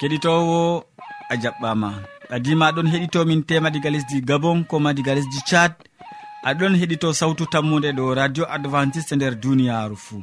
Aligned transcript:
keɗitowo 0.00 0.84
a 1.32 1.34
jaɓɓama. 1.42 1.88
Ɓadima 2.30 2.64
aɗon 2.68 2.88
heɗitomin 2.92 3.42
tema 3.48 3.68
diga 3.74 3.90
lesdi 3.94 4.16
gabon 4.28 4.58
ko 4.68 4.74
ma 4.84 4.90
diga 4.96 5.12
lesdi 5.14 5.38
tchad. 5.46 5.72
Aɗon 6.48 6.74
heɗito 6.80 7.08
sawtu 7.20 7.44
tammude 7.52 7.90
ɗo 7.98 8.14
radio 8.14 8.44
adventiste 8.56 9.12
nder 9.16 9.34
duniyaru 9.42 9.96
fuu. 9.96 10.22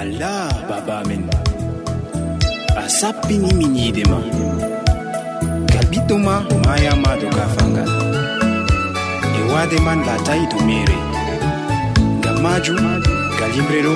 allah 0.00 0.48
baba 0.68 1.04
amin. 1.04 1.22
A 2.82 2.84
sappinimin 2.98 3.72
yiide 3.80 4.04
ma. 4.10 4.18
Gal 5.72 5.86
ɓiɗɗo 5.90 6.16
ma 6.26 6.34
mayama 6.64 7.10
do 7.20 7.28
gafangal. 7.36 7.90
E 9.38 9.40
waade 9.52 9.78
man 9.86 10.00
latayi 10.08 10.44
to 10.52 10.58
mere. 10.68 10.96
Ngam 12.20 12.36
majum 12.44 12.80
gal 13.38 13.50
yimre 13.56 13.80
ɗo 13.86 13.92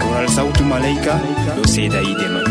koral 0.00 0.28
sawtu 0.36 0.62
malaika 0.72 1.14
ɗo 1.56 1.62
seeda 1.72 1.98
yiide 2.06 2.26
man 2.34 2.46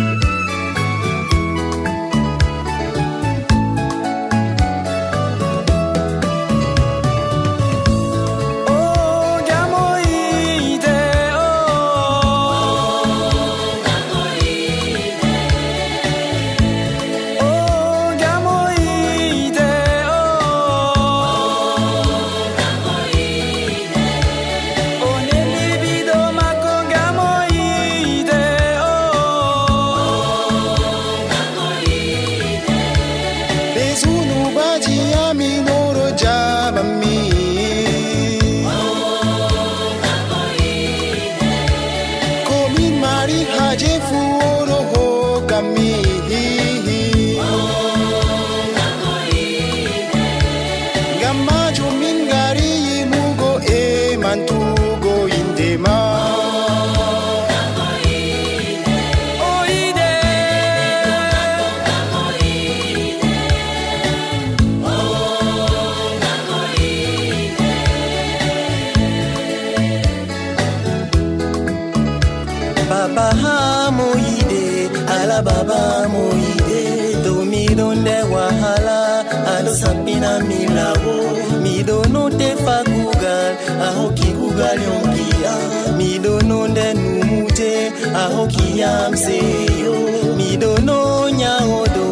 a 88.14 88.24
hokkiyam 88.36 89.14
seyo 89.24 89.96
miɗono 90.38 91.00
nyawoɗo 91.40 92.06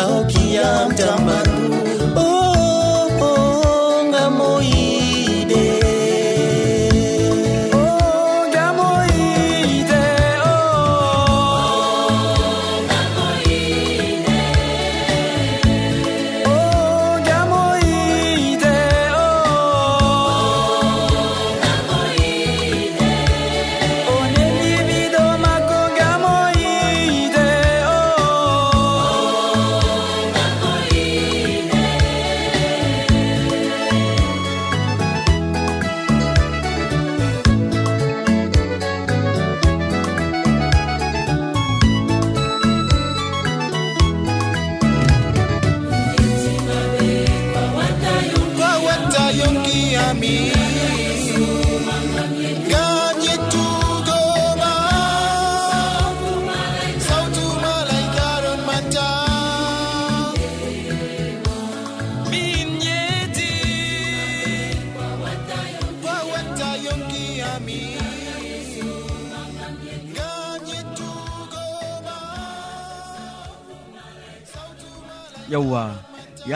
a 0.00 0.02
hokkiyam 0.10 0.88
tambaro 0.98 1.51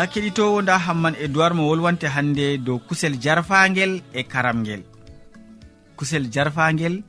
ya 0.07 0.13
keɗitowo 0.13 0.63
nda 0.63 0.79
hamman 0.79 1.15
e 1.19 1.29
duwar 1.29 1.55
mo 1.55 1.67
wolwante 1.69 2.07
hannde 2.07 2.59
dow 2.59 2.79
kusel 2.79 3.19
jarfagel 3.19 3.93
e 4.13 4.23
karamgel. 4.23 4.83
Kusel 5.97 6.31
jarfagel 6.31 7.03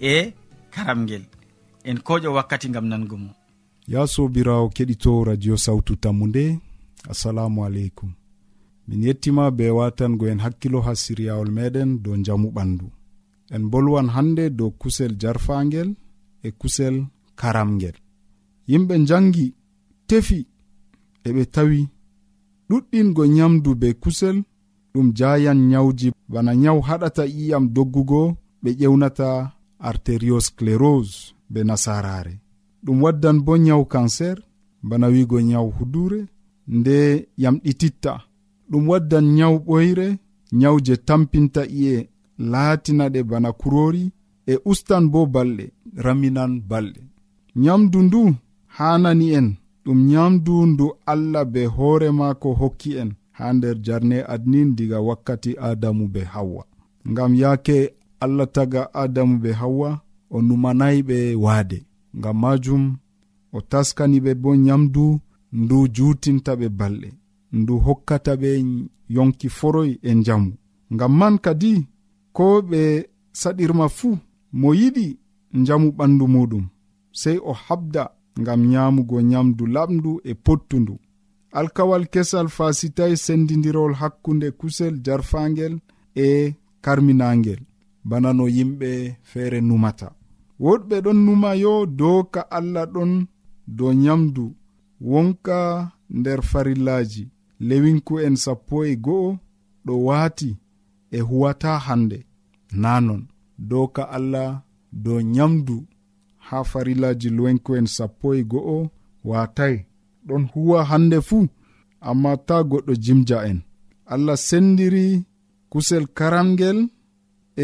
e 0.00 0.34
karamgel. 0.74 1.22
En 1.84 1.98
koƴo 1.98 2.34
wakkati 2.34 2.68
gam 2.68 2.86
nango 2.88 3.16
mo. 3.16 3.30
Ya 3.86 4.06
sobirawo 4.06 4.68
keɗitowo 4.68 5.24
radio 5.24 5.56
sawtu 5.56 5.96
tammu 5.96 6.26
nde 6.26 6.58
assalamu 7.08 7.64
aleykum. 7.64 8.10
Min 8.88 9.02
yettima 9.02 9.50
be 9.50 9.70
watango 9.70 10.26
en 10.28 10.40
hakkilo 10.40 10.80
ha 10.80 10.94
siryawol 10.94 11.50
meɗen 11.50 12.02
dow 12.02 12.16
jamu 12.16 12.50
ɓandu. 12.50 12.86
En 13.50 13.70
bolwan 13.70 14.08
hannde 14.14 14.50
dow 14.50 14.70
kusel 14.70 15.12
jarfagel 15.20 15.94
e 16.42 16.50
kusel 16.50 17.06
karamgel. 17.36 17.94
Yimɓe 18.68 19.06
jangi 19.06 19.54
tefi 20.08 20.46
eɓe 21.24 21.44
tawi 21.46 21.88
ɗuɗɗingo 22.70 23.22
nyamdu 23.36 23.70
be 23.80 23.88
kusel 24.02 24.36
ɗum 24.92 25.06
jayan 25.18 25.58
nyawji. 25.70 26.08
Bana 26.32 26.52
nyaw 26.62 26.78
haɗata 26.88 27.22
iyam 27.40 27.64
doggugo 27.74 28.22
ɓe 28.62 28.70
ƴewnata 28.80 29.28
arteriosclérose 29.88 31.16
be 31.52 31.60
nasarare 31.68 32.34
ɗum 32.84 32.98
waddan 33.04 33.38
bo 33.46 33.52
nyaw 33.66 33.82
cancer 33.92 34.36
bana 34.88 35.06
wigo 35.14 35.38
nyaw 35.50 35.66
hudure 35.76 36.20
nde 36.76 36.96
yamɗititta. 37.42 38.12
Ɗum 38.70 38.84
waddan 38.90 39.26
nyaw 39.36 39.54
ɓoyre 39.66 40.08
nyawu 40.58 40.78
je 40.86 40.94
tampinta 41.08 41.62
iye 41.78 41.96
laatina 42.50 43.04
ɗe 43.14 43.20
bana 43.30 43.50
kurori 43.60 44.04
e 44.46 44.54
ustan 44.70 45.04
bo 45.12 45.20
balɗe 45.34 45.64
raminan 46.04 46.52
balɗe. 46.70 47.00
Nyamdu 47.62 47.98
ndu 48.06 48.20
hanani 48.76 49.26
en. 49.38 49.48
ɗum 49.84 49.98
nyamdu 50.10 50.66
ndu 50.66 50.86
allah 51.12 51.44
be 51.52 51.62
hoore 51.66 52.08
maako 52.18 52.48
hokki 52.60 52.90
en 53.00 53.10
ha 53.36 53.52
nder 53.52 53.76
jarne 53.86 54.18
adnin 54.34 54.68
diga 54.76 54.98
wakkati 55.08 55.52
adamu 55.68 56.04
be 56.08 56.20
hawwa 56.32 56.64
ngam 57.10 57.34
yaake 57.34 57.78
allah 58.20 58.46
taga 58.52 58.94
adamu 58.94 59.38
be 59.42 59.52
hawwa 59.52 60.00
o 60.30 60.42
numanayi 60.42 61.00
ɓe 61.08 61.18
waade. 61.44 61.78
Ngam 62.18 62.36
majum 62.42 62.84
o 63.52 63.58
taskani 63.70 64.18
ɓe 64.24 64.32
bo 64.42 64.50
nyamdu 64.66 65.04
ndu 65.60 65.76
jutinta 65.94 66.52
ɓe 66.60 66.66
balɗe 66.78 67.08
ndu 67.58 67.74
hokkata 67.86 68.32
ɓe 68.42 68.50
yonki 69.14 69.48
foroy 69.58 69.90
e 70.02 70.10
njamu. 70.20 70.50
Ngam 70.94 71.12
man 71.20 71.34
kadi 71.44 71.72
ko 72.36 72.46
ɓe 72.70 72.80
saɗirma 73.40 73.86
fuu 73.96 74.12
mo 74.60 74.68
yiɗi 74.80 75.06
njamu 75.60 75.88
ɓandu 75.98 76.24
muɗum 76.34 76.64
sey 77.20 77.36
o 77.44 77.52
habda 77.64 78.02
ngam 78.40 78.60
nyamugo 78.72 79.16
nyamdu 79.30 79.64
laɓndu 79.74 80.12
e 80.30 80.32
pottundu. 80.44 80.94
Alkawal 81.58 82.04
kesal 82.12 82.48
fasitai 82.56 83.16
sendidirol 83.24 83.94
hakkunde 84.00 84.48
kusel 84.60 84.94
jarfangel 85.04 85.74
e 86.26 86.54
karminangel. 86.84 87.60
Bana 88.04 88.30
no 88.32 88.44
yimɓe 88.56 88.90
feere 89.30 89.60
numata. 89.60 90.08
Woɗɓe 90.60 90.96
ɗon 91.04 91.18
numa 91.26 91.50
yo 91.62 91.86
doka 92.00 92.40
allah 92.58 92.86
ɗon 92.94 93.12
dow 93.76 93.92
nyamdu 94.02 94.44
wonka 95.00 95.58
nder 96.18 96.40
farillaji. 96.50 97.24
Lewinku 97.68 98.14
en 98.26 98.36
sappo 98.44 98.76
e 98.84 98.96
go'o 99.04 99.38
ɗo 99.86 99.94
waati 100.06 100.50
e 101.10 101.18
huwata 101.20 101.78
hande 101.86 102.18
nanon 102.82 103.22
doka 103.58 104.02
allah 104.16 104.62
dow 104.92 105.20
nyamdu. 105.34 105.76
ha 106.50 106.58
farillaji 106.70 107.28
luwenko'en 107.36 107.86
sappo 107.96 108.26
e 108.34 108.42
go'o 108.52 108.78
watai 109.30 109.76
ɗon 110.26 110.42
huwa 110.52 110.78
hande 110.90 111.18
fuu 111.28 111.46
amma 112.08 112.32
ta 112.46 112.56
goɗɗo 112.70 112.92
jimja 113.04 113.38
en 113.50 113.58
allah 114.12 114.36
sendiri 114.48 115.06
kusel 115.72 116.04
karamgel 116.18 116.78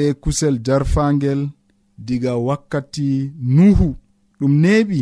e 0.01 0.03
kusel 0.23 0.55
jarfangel 0.67 1.41
diga 2.07 2.33
wakkati 2.37 3.33
nuhu. 3.57 3.89
Ɗum 4.41 4.53
neɓi 4.63 5.01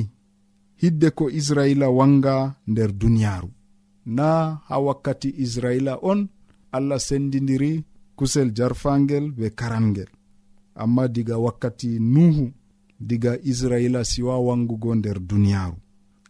hidde 0.80 1.08
ko 1.18 1.24
israila 1.40 1.86
wanga 1.98 2.34
nder 2.70 2.90
duniyaru 3.00 3.50
na 4.16 4.26
ha 4.68 4.76
wakkati 4.86 5.28
israila 5.44 5.92
on 6.10 6.20
allah 6.76 6.98
sendidiri 7.08 7.72
kusel 8.18 8.48
jarfangel 8.56 9.24
be 9.36 9.46
karamgel 9.58 10.10
amma 10.82 11.04
diga 11.14 11.36
wakkati 11.44 11.90
nuhu. 12.14 12.44
diga 13.08 13.32
israila 13.50 14.00
siwa 14.10 14.34
wangugo 14.46 14.90
nder 14.98 15.18
duniyaaru. 15.28 15.76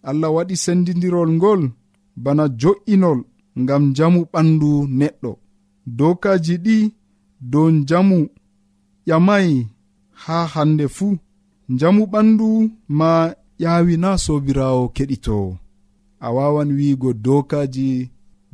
Allah 0.08 0.30
waɗi 0.36 0.56
sendidirol 0.64 1.30
ngol 1.38 1.62
bana 2.24 2.44
jo'inol 2.60 3.20
ngam 3.62 3.84
jamu 3.96 4.20
ɓandu 4.32 4.70
neɗɗo. 4.98 5.32
Dokaji 5.98 6.54
ɗi 6.64 6.76
dow 7.52 7.68
jamu 7.88 8.18
ƴamayi 9.08 9.56
haa 10.22 10.46
hande 10.54 10.84
fuu 10.96 11.12
jamu 11.80 12.02
ɓandu 12.12 12.46
ma 12.98 13.10
ƴaawina 13.62 14.10
sobirawo 14.24 14.82
keɗitowo 14.96 15.50
a 16.20 16.28
wawan 16.36 16.70
wiigo 16.78 17.10
dokaji 17.24 17.88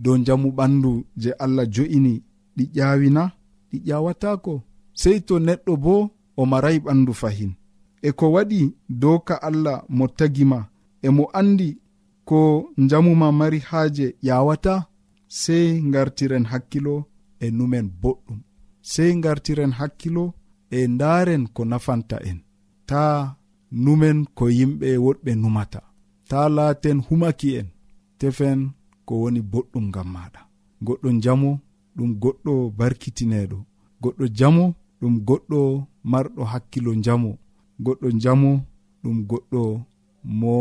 dow 0.02 0.16
jamu 0.26 0.48
ɓandu 0.58 0.90
je 1.22 1.30
allah 1.44 1.66
jo'ini. 1.74 2.14
Ɗi 2.56 2.64
ƴawina 2.76 3.22
ɗi 3.70 3.76
ƴawatako 3.88 4.52
sei 5.00 5.18
to 5.26 5.34
neɗɗo 5.46 5.72
bo 5.84 5.94
o 6.36 6.42
maray 6.50 6.76
ɓandu 6.84 7.12
fahin. 7.20 7.52
e 8.02 8.10
ko 8.18 8.26
waɗi 8.34 8.60
doka 8.88 9.34
allah 9.48 9.78
mo 9.96 10.04
tagima 10.18 10.58
e 11.02 11.08
mo 11.16 11.24
andi 11.40 11.68
ko 12.28 12.40
jamuma 12.90 13.28
mari 13.32 13.58
haaje 13.68 14.06
yawata 14.22 14.74
sey 15.40 15.80
gartiren 15.92 16.44
hakkilo 16.52 16.94
e 17.44 17.46
numen 17.50 17.86
boɗɗum 18.02 18.38
sey 18.92 19.12
gartiren 19.24 19.72
hakkilo 19.78 20.24
e 20.70 20.86
ndaren 20.94 21.42
ko 21.54 21.64
nafanta 21.64 22.16
en. 22.30 22.38
Ta 22.88 23.02
numen 23.84 24.18
ko 24.36 24.44
yimɓe 24.58 24.88
woɗɓe 25.04 25.32
numata 25.42 25.80
ta 26.28 26.48
laaten 26.56 26.98
humaki 27.06 27.48
en 27.58 27.68
tefen 28.18 28.60
ko 29.06 29.12
woni 29.22 29.40
boɗɗum 29.52 29.84
ngam 29.90 30.08
maɗa 30.14 30.40
goɗɗo 30.86 31.08
jamo 31.24 31.50
ɗum 31.96 32.10
goɗɗo 32.22 32.52
barkitineɗo 32.78 33.58
goɗɗo 34.02 34.24
jamo 34.38 34.64
ɗum 35.00 35.14
goɗɗo 35.28 35.60
marɗo 36.12 36.42
hakkilo 36.52 36.90
jamo 37.04 37.30
goɗɗo 37.84 38.08
jamu 38.22 38.50
ɗum 39.02 39.16
goɗɗo 39.30 39.62
mo 40.40 40.54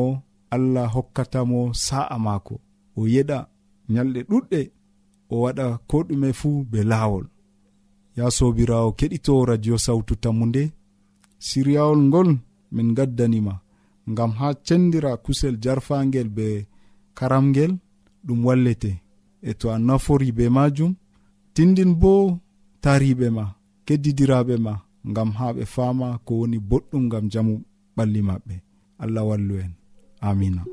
allah 0.56 0.88
hokkatamo 0.96 1.60
sa'a 1.86 2.16
maako. 2.26 2.56
O 3.00 3.02
yeɗa 3.14 3.38
nyalɗe 3.92 4.20
ɗuɗɗe 4.30 4.60
o 5.34 5.36
waɗa 5.44 5.66
ko 5.90 5.98
ɗume 6.08 6.30
fuu 6.40 6.64
be 6.72 6.80
laawol. 6.92 7.26
Ya 8.18 8.26
sobirawo 8.38 8.90
keɗito 9.00 9.34
radio 9.50 9.76
sawtu 9.86 10.14
tammu 10.24 10.46
nde 10.50 10.64
siryawol 11.48 12.00
ngol 12.08 12.30
min 12.76 12.90
gaddanima 12.98 13.54
ngam 14.12 14.32
ha 14.40 14.48
cendira 14.66 15.12
kusel 15.24 15.56
jarfangel 15.64 16.30
be 16.38 16.48
karamgel 17.18 17.72
ɗum 18.26 18.40
wallete. 18.48 18.92
E 19.50 19.52
to 19.60 19.66
a 19.74 19.78
nafori 19.88 20.30
be 20.38 20.46
majum 20.58 20.92
tindin 21.54 21.92
bo 22.02 22.12
tariɓe 22.84 23.28
ma 23.38 23.46
keddidiraɓe 23.86 24.56
ma. 24.66 24.74
ngam 25.10 25.30
ha 25.38 25.46
ɓe 25.56 25.64
fama 25.76 26.08
ko 26.26 26.32
woni 26.40 26.58
boɗɗum 26.70 27.04
ngam 27.08 27.26
jamu 27.34 27.54
ɓalli 27.96 28.22
maɓɓe. 28.30 28.56
Allah 29.04 29.24
wallu 29.30 29.56
en. 29.64 29.72
Amina. 30.28 30.64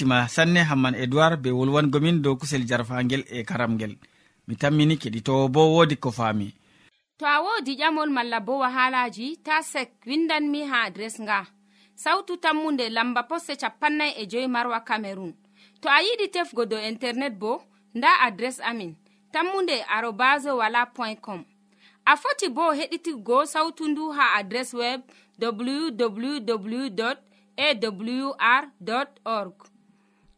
gettima 0.00 0.28
sanne 0.28 0.64
hamman 0.64 0.94
edoird 0.94 1.42
be 1.42 1.50
wolwangomin 1.50 2.22
dow 2.22 2.36
kusel 2.36 2.64
jarfagel 2.64 3.24
e 3.30 3.44
karamgel. 3.44 3.96
Mi 4.48 4.56
tammini 4.56 4.96
keɗitowo 4.96 5.48
bo 5.48 5.74
wodi 5.74 5.96
ko 5.96 6.10
faami. 6.10 6.54
To 7.18 7.26
a 7.26 7.40
wodi 7.42 7.76
ƴamol 7.76 8.10
malla 8.10 8.40
bo 8.40 8.58
wahalaji 8.58 9.36
ta 9.44 9.62
sek 9.62 9.90
windanmi 10.06 10.64
ha 10.64 10.84
adres 10.86 11.20
nga. 11.20 11.46
Sautu 11.94 12.36
tammunde 12.36 12.88
lamba 12.88 13.22
posse 13.22 13.56
capannay 13.60 14.14
e 14.16 14.26
joyi 14.26 14.48
marwa 14.48 14.80
camerun 14.80 15.34
to 15.80 15.88
a 15.88 16.00
yiɗi 16.02 16.30
tefgo 16.32 16.64
dow 16.66 16.80
internet 16.80 17.34
bo 17.38 17.62
nda 17.94 18.08
adres 18.26 18.60
amin 18.60 18.96
tammunde 19.32 19.84
arobas 19.88 20.44
wala 20.44 20.86
point 20.86 21.20
com. 21.20 21.44
A 22.06 22.16
foti 22.16 22.48
bo 22.48 22.72
heɗitigo 22.72 23.46
sautu 23.46 23.88
ndu 23.88 24.10
ha 24.12 24.34
adres 24.38 24.72
web 24.74 25.00
www 25.38 27.04
awr 27.60 28.64
org. 29.24 29.54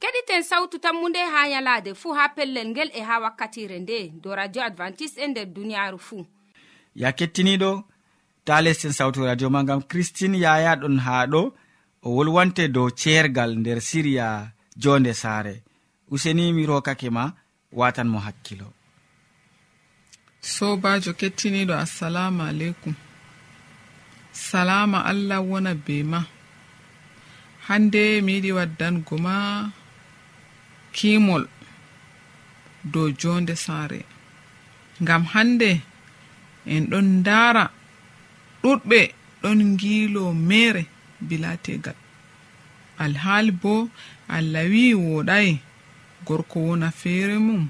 keɗiten 0.03 0.43
sawtu 0.51 0.77
tammunde 0.85 1.23
ha 1.33 1.41
yalaade 1.55 1.91
fuu 2.01 2.13
ha 2.19 2.25
pellel 2.37 2.69
ngel 2.73 2.91
e 2.99 3.01
ha 3.09 3.15
wakkatire 3.25 3.79
nde 3.79 3.99
do 4.23 4.35
radio 4.41 4.63
advantice'e 4.69 5.25
e 5.25 5.29
nder 5.31 5.47
duniyaaru 5.57 5.99
fuu 6.07 6.25
ya 7.03 7.09
kettiniɗo 7.19 7.71
ta 8.47 8.55
lesten 8.65 8.93
sawtu 8.99 9.21
radio 9.29 9.49
ma 9.55 9.61
gam 9.69 9.81
christine 9.91 10.39
yaya 10.45 10.73
ɗon 10.81 10.97
ha 11.07 11.27
ɗo 11.33 11.43
o 12.07 12.09
wolwante 12.17 12.65
dow 12.75 12.89
ceergal 13.01 13.51
nder 13.61 13.81
siriya 13.89 14.27
jonde 14.77 15.13
saare. 15.15 15.63
Useni 16.11 16.53
mi 16.53 16.67
rokake 16.67 17.11
ma 17.11 17.25
watan 17.73 18.09
mo 18.09 18.19
hakkilo. 18.19 18.69
Sobajo 20.41 21.13
kettiniɗo 21.21 21.75
assalamu 21.85 22.43
aleykum. 22.43 22.95
Salama 24.33 24.99
allah 25.11 25.41
wona 25.51 25.75
be 25.75 26.03
ma. 26.03 26.21
Hande 27.69 28.21
mi 28.25 28.33
yiɗi 28.37 28.51
waddango 28.59 29.17
ma 29.19 29.35
kimol 30.97 31.45
dow 32.93 33.09
jonde 33.21 33.55
saare. 33.65 34.01
Ngam 35.03 35.23
hande 35.33 35.71
en 36.73 36.83
ɗon 36.91 37.07
ndara 37.21 37.65
ɗuɗɓe 38.63 39.01
ɗon 39.43 39.59
ngiilo 39.73 40.23
mere 40.49 40.83
bilategal 41.29 41.99
alhaali 43.05 43.53
bo 43.63 43.75
allah 44.37 44.65
wi 44.73 44.85
wooɗayi 45.05 45.53
gorko 46.27 46.59
wona 46.67 46.89
feere 47.01 47.37
mum 47.47 47.63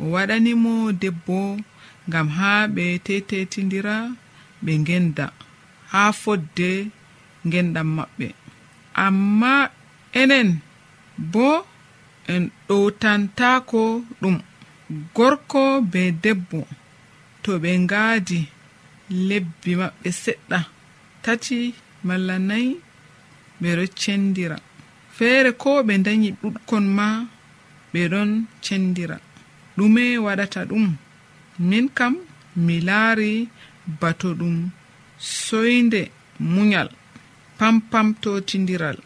o 0.00 0.02
waɗanimo 0.14 0.72
debbo 1.02 1.38
ngam 2.08 2.26
haa 2.38 2.62
ɓe 2.74 2.84
tetetidira 3.06 3.96
ɓe 4.64 4.72
ngenda 4.82 5.26
haa 5.92 6.10
fodde 6.22 6.70
ngenɗam 7.46 7.88
maɓɓe. 7.96 8.26
Amma 9.04 9.52
enen 10.20 10.48
bo 11.32 11.46
en 12.32 12.50
ɗowtantako 12.68 13.82
ɗum 14.20 14.36
gorko 15.14 15.80
be 15.92 16.02
debbo 16.22 16.60
to 17.42 17.50
ɓe 17.62 17.70
ngaadi 17.84 18.40
lebbi 19.28 19.70
maɓɓe 19.80 20.08
seɗɗa 20.22 20.58
tati 21.24 21.58
malla 22.06 22.34
nayi 22.48 22.70
ɓe 23.60 23.68
ɗo 23.78 23.84
cendira. 24.00 24.56
Feere 25.16 25.50
ko 25.62 25.70
ɓe 25.86 25.94
dañi 26.06 26.28
ɗuɗkon 26.42 26.84
ma 26.98 27.06
ɓe 27.92 28.00
ɗon 28.12 28.30
cendira. 28.64 29.16
Ɗume 29.76 30.04
waɗata 30.24 30.60
ɗum 30.70 30.86
min 31.58 31.86
kam 31.96 32.14
mi 32.56 32.80
laari 32.88 33.48
bato 34.00 34.28
ɗum 34.40 34.56
soyde 35.18 36.02
munyal 36.38 36.88
pampamtotindiral 37.58 38.98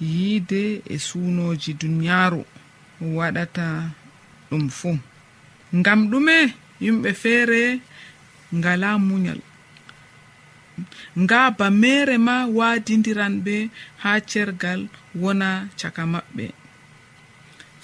yiide 0.00 0.62
e 0.94 0.96
suunoji 1.06 1.70
duniyaaru. 1.80 2.40
waɗata 3.00 3.66
ɗum 4.50 4.64
fuu 4.78 4.98
ngam 5.78 6.00
ɗume 6.10 6.36
yimɓe 6.84 7.10
feere 7.22 7.60
ngala 8.58 8.88
munyal 8.98 9.40
nga 11.22 11.50
ba 11.58 11.66
mere 11.82 12.16
ma 12.26 12.36
waadidiran 12.56 13.34
ɓe 13.44 13.56
haa 14.02 14.18
cergal 14.30 14.80
wona 15.22 15.48
caka 15.78 16.02
maɓɓe. 16.12 16.46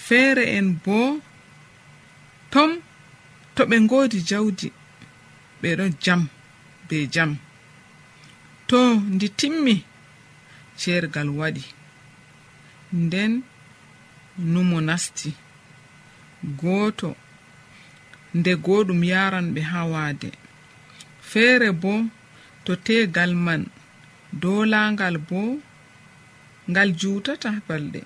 Feere 0.06 0.44
en 0.58 0.68
bo 0.84 0.98
tom 2.52 2.70
to 3.54 3.62
ɓe 3.70 3.76
ngoodi 3.84 4.18
jawdi 4.28 4.68
ɓe 5.60 5.68
ɗo 5.78 5.84
jam 6.04 6.22
be 6.88 6.96
jam. 7.14 7.30
To 8.68 8.78
ndi 9.14 9.26
timmi 9.38 9.74
cergal 10.80 11.28
waɗi. 11.38 11.64
Nden 13.02 13.32
numo 14.38 14.80
nasti. 14.80 15.34
Gooto 16.60 17.16
nde 18.34 18.52
goɗum 18.64 19.00
yaran 19.04 19.46
ɓe 19.54 19.60
ha 19.70 19.80
waade. 19.92 20.30
Feere 21.30 21.72
bo 21.72 21.92
to 22.64 22.72
tegal 22.86 23.32
man 23.34 23.62
dolangal 24.42 25.16
bo 25.28 25.40
ngal 26.70 26.88
jutata 27.00 27.50
balɗe. 27.68 28.00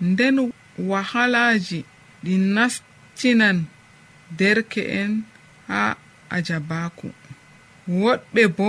Nden 0.00 0.36
wahalaji 0.90 1.84
ɗi 2.24 2.34
nastinan 2.54 3.58
derke'en 4.38 5.12
ha 5.68 5.96
ajabaku 6.36 7.08
woɗɓe 8.00 8.42
bo 8.58 8.68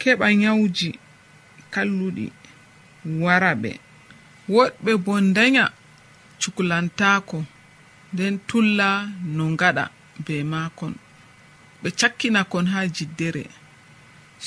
keɓa 0.00 0.26
nyawji 0.40 0.90
kalluɗi 1.72 2.26
wara 3.22 3.50
ɓe 3.62 3.70
woɗɓe 4.48 4.92
bo 5.04 5.20
daya 5.36 5.64
cukulantaako 6.40 7.44
nden 8.12 8.34
tulla 8.48 8.88
no 9.36 9.44
ngaɗa 9.54 9.84
be 10.24 10.34
maakon 10.52 10.94
ɓe 11.82 11.88
cakkinakon 11.98 12.66
haa 12.72 12.86
jiddere. 12.96 13.44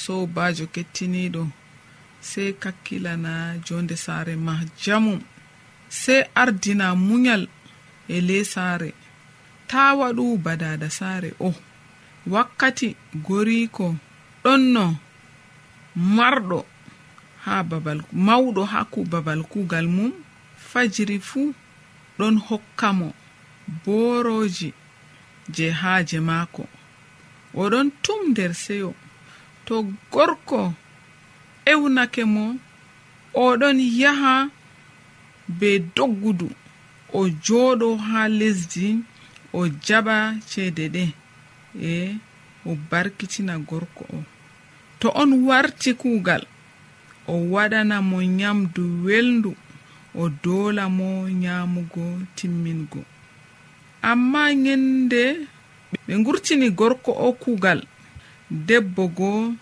Sobajo 0.01 0.65
kettiniɗo 0.75 1.43
sey 2.29 2.51
kakkilana 2.63 3.31
jonde 3.65 3.95
saare 4.05 4.35
ma 4.45 4.53
jamum 4.83 5.19
sey 6.01 6.21
ardina 6.41 6.87
munyal 7.07 7.43
e 8.15 8.17
le 8.27 8.37
saare 8.53 8.89
ta 9.69 9.81
waɗu 9.99 10.25
badada 10.45 10.89
saare 10.89 11.29
o 11.39 11.47
oh. 11.47 11.55
wakkati 12.33 12.95
goriko 13.25 13.95
ɗonno 14.43 14.85
marɗo. 16.15 16.59
ha 17.45 17.63
babal 17.69 17.99
mawɗo 18.25 18.61
ha 18.71 18.79
ku 18.93 18.99
babal 19.11 19.41
kugal 19.51 19.87
mum 19.87 20.11
fajiri 20.69 21.17
fuu 21.19 21.53
ɗon 22.17 22.35
hokka 22.47 22.87
mo 22.99 23.07
boroji 23.83 24.69
je 25.55 25.65
haaje 25.71 26.19
maako. 26.19 26.63
Oɗon 27.61 27.87
tum 28.03 28.19
nder 28.31 28.53
seyo. 28.53 28.93
To 29.65 29.75
gorko 30.11 30.73
ewnake 31.71 32.23
mo 32.25 32.45
oɗon 33.33 33.77
yaha 34.01 34.49
be 35.59 35.69
doggudu. 35.95 36.49
O 37.13 37.29
jooɗo 37.45 37.87
ha 38.07 38.27
lesdi 38.39 38.87
o 39.53 39.67
jaɓa 39.85 40.15
ceede 40.49 40.85
ɗe. 40.95 41.03
E 41.81 42.17
o 42.65 42.75
barkitina 42.89 43.53
gorko 43.69 44.03
o. 44.13 44.23
To 44.99 45.07
on 45.21 45.31
warti 45.47 45.93
kuugal. 46.01 46.43
o 47.27 47.33
waɗana 47.53 47.97
mo 48.09 48.17
nyamdu 48.39 48.83
welndu 49.05 49.51
o 50.15 50.29
doola 50.43 50.83
mo 50.89 51.27
nyaamugo 51.29 52.05
timmingo. 52.35 53.01
Amma 54.01 54.53
nyende 54.63 55.47
ɓe 56.05 56.13
ngurtini 56.19 56.67
gorko 56.79 57.11
o 57.11 57.33
kugal 57.33 57.79
debbo 58.67 59.03
go 59.17 59.53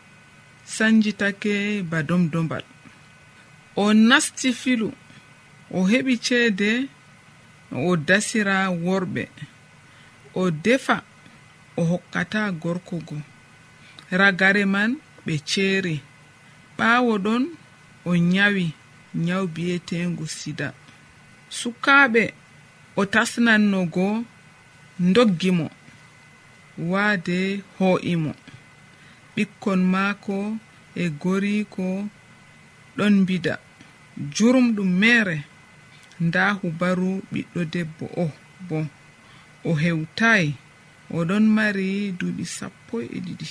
sanjitake 0.75 1.53
ba 1.89 2.03
domdombal. 2.03 2.63
O 3.75 3.93
nasti 3.93 4.49
filu 4.61 4.89
o 5.71 5.79
heɓi 5.89 6.13
ceede 6.25 6.71
o 7.71 7.95
dasira 8.07 8.55
worɓe. 8.85 9.23
O 10.35 10.51
defa 10.51 11.03
o 11.77 11.81
hokkata 11.91 12.51
gorko 12.51 12.95
go. 13.07 13.17
Ragare 14.11 14.65
man 14.65 14.91
ɓe 15.25 15.33
ceeri. 15.49 15.95
ɓaawo 16.77 17.13
ɗon 17.25 17.43
o 18.05 18.11
nyawi 18.31 18.65
nyawu 19.25 19.45
bi'eteengu 19.55 20.25
sida. 20.37 20.67
Sukaaɓe 21.59 22.23
o 22.99 23.01
tasnannogo 23.13 24.07
doggi 25.15 25.51
mo 25.57 25.67
waade 26.91 27.37
hoo'i 27.77 28.13
mo. 28.23 28.31
Ɓikkon 29.35 29.81
maako 29.93 30.37
e 30.95 31.03
goriiko 31.21 31.85
ɗon 32.97 33.13
mbida. 33.21 33.53
Jurumɗum 34.35 34.89
mere 35.01 35.37
nda 36.25 36.43
hubaru 36.59 37.09
ɓiɗɗo 37.31 37.61
debbo 37.73 38.05
o 38.23 38.25
bo. 38.67 38.77
O 39.69 39.71
hewtayi 39.81 40.49
oɗon 41.17 41.43
mari 41.55 41.87
duuɓi 42.19 42.43
sappo 42.57 42.95
e 43.01 43.17
ɗiɗi. 43.25 43.47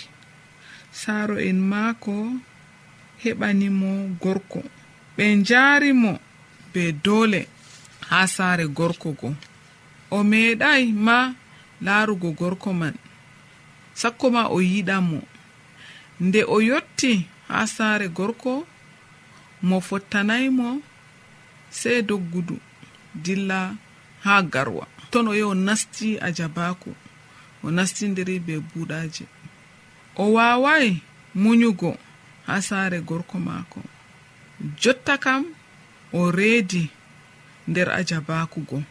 Saaro 1.00 1.36
en 1.48 1.58
maako 1.70 2.14
heɓanimo 3.22 3.88
gorko. 4.22 4.60
Ɓe 5.16 5.24
njaari 5.36 5.90
mo 6.02 6.12
be 6.72 6.82
doole 7.04 7.40
haa 8.10 8.26
saare 8.26 8.64
gorko 8.78 9.08
go. 9.20 9.28
O 10.10 10.18
meeɗay 10.30 10.82
ma 11.06 11.34
laarugo 11.84 12.28
gorko 12.40 12.72
man. 12.80 12.94
Sakko 14.00 14.26
ma 14.34 14.42
o 14.48 14.58
yiɗa 14.60 14.96
mo. 15.00 15.18
Nde 16.20 16.40
o 16.44 16.56
yotti 16.60 17.26
haa 17.48 17.66
saare 17.66 18.08
gorko 18.08 18.66
mo 19.62 19.76
fottanay 19.80 20.48
mo 20.58 20.80
sey 21.70 22.02
doggudu 22.08 22.56
dilla 23.14 23.58
haa 24.24 24.42
garwa. 24.42 24.86
Ton 25.10 25.28
o 25.28 25.34
yi 25.34 25.42
o 25.42 25.54
nasti 25.54 26.18
a 26.20 26.28
jabaako 26.32 26.90
o 27.64 27.70
nastindiri 27.70 28.38
be 28.46 28.54
buuɗaaji 28.58 29.24
o 30.16 30.32
waaway 30.32 30.86
munyugo 31.34 31.96
ha 32.46 32.62
saare 32.62 33.00
gorko 33.00 33.38
maako. 33.38 33.80
Jotta 34.80 35.18
kam 35.18 35.44
o 36.12 36.30
reedi 36.30 36.90
nder 37.68 37.88
ajabakugo 37.90 38.82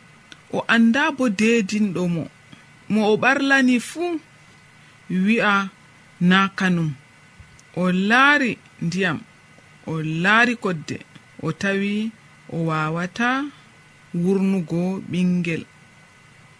o 0.53 0.65
annda 0.67 1.11
bo 1.11 1.29
deedinɗo 1.29 2.03
mo. 2.15 2.23
Mo 2.89 3.01
o 3.11 3.17
ɓarlani 3.17 3.79
fuu 3.79 4.19
wi'a 5.09 5.69
na 6.21 6.49
kanum. 6.57 6.93
O 7.75 7.91
laari 7.91 8.57
ndiyam 8.81 9.19
o 9.87 9.93
laari 10.23 10.55
kodde. 10.55 10.97
O 11.41 11.51
tawi 11.51 12.11
o 12.49 12.65
waawata 12.65 13.45
wurnugo 14.13 15.01
ɓingel 15.11 15.63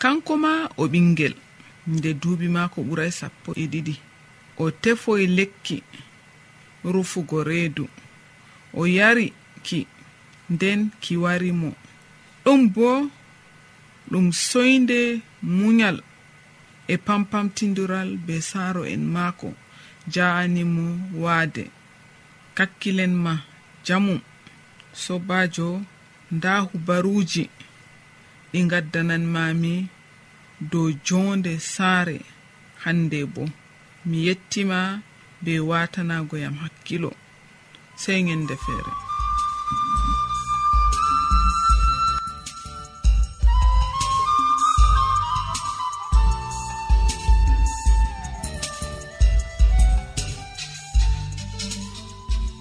kanko 0.02 0.38
ma 0.38 0.70
o 0.78 0.88
ɓingel 0.88 1.34
nde 1.88 2.10
duuɓi 2.22 2.48
maako 2.56 2.80
ɓuray 2.88 3.12
sappo 3.12 3.50
e 3.56 3.66
ɗiɗi. 3.72 3.96
O 4.58 4.72
tefoy 4.72 5.24
e 5.24 5.28
lekki. 5.28 5.84
rufugo 6.84 7.44
reedu. 7.44 7.88
O 8.74 8.86
yari 8.88 9.34
ki 9.64 9.88
nden 10.50 10.90
ki 11.02 11.18
wari 11.18 11.52
mo. 11.52 11.72
Ɗum 12.46 12.62
bo 12.74 13.10
ɗum 14.12 14.32
soyde 14.32 15.22
munyal 15.42 15.98
e 16.88 16.96
pampamtidiral 16.98 18.10
be 18.26 18.42
saaro 18.42 18.84
en 18.94 19.04
maako 19.14 19.50
ja'animo 20.14 20.86
waade. 21.24 21.66
Kakkilen 22.58 23.14
ma 23.16 23.34
jamu 23.86 24.20
sobajo 24.94 25.82
nda 26.32 26.60
hubaruji 26.60 27.50
ɗi 28.52 28.60
gaddananmami 28.72 29.88
dow 30.72 30.92
jonde 31.06 31.60
saare. 31.60 32.18
Hande 32.84 33.26
bo 33.26 33.44
mi 34.06 34.18
yettima 34.28 35.02
be 35.44 35.54
watanago 35.70 36.36
yam 36.44 36.56
hakkilo 36.64 37.12
sey 38.02 38.20
ñande 38.28 38.56
feere 38.64 38.94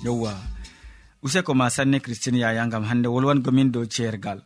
yowa 0.05 0.35
useko 1.23 1.55
ma 1.55 1.71
sanne 1.71 2.01
christine 2.01 2.39
yaya 2.39 2.67
gam 2.67 2.85
hande 2.85 3.09
wolwangomin 3.09 3.73
dow 3.73 3.85
ceergal 3.95 4.41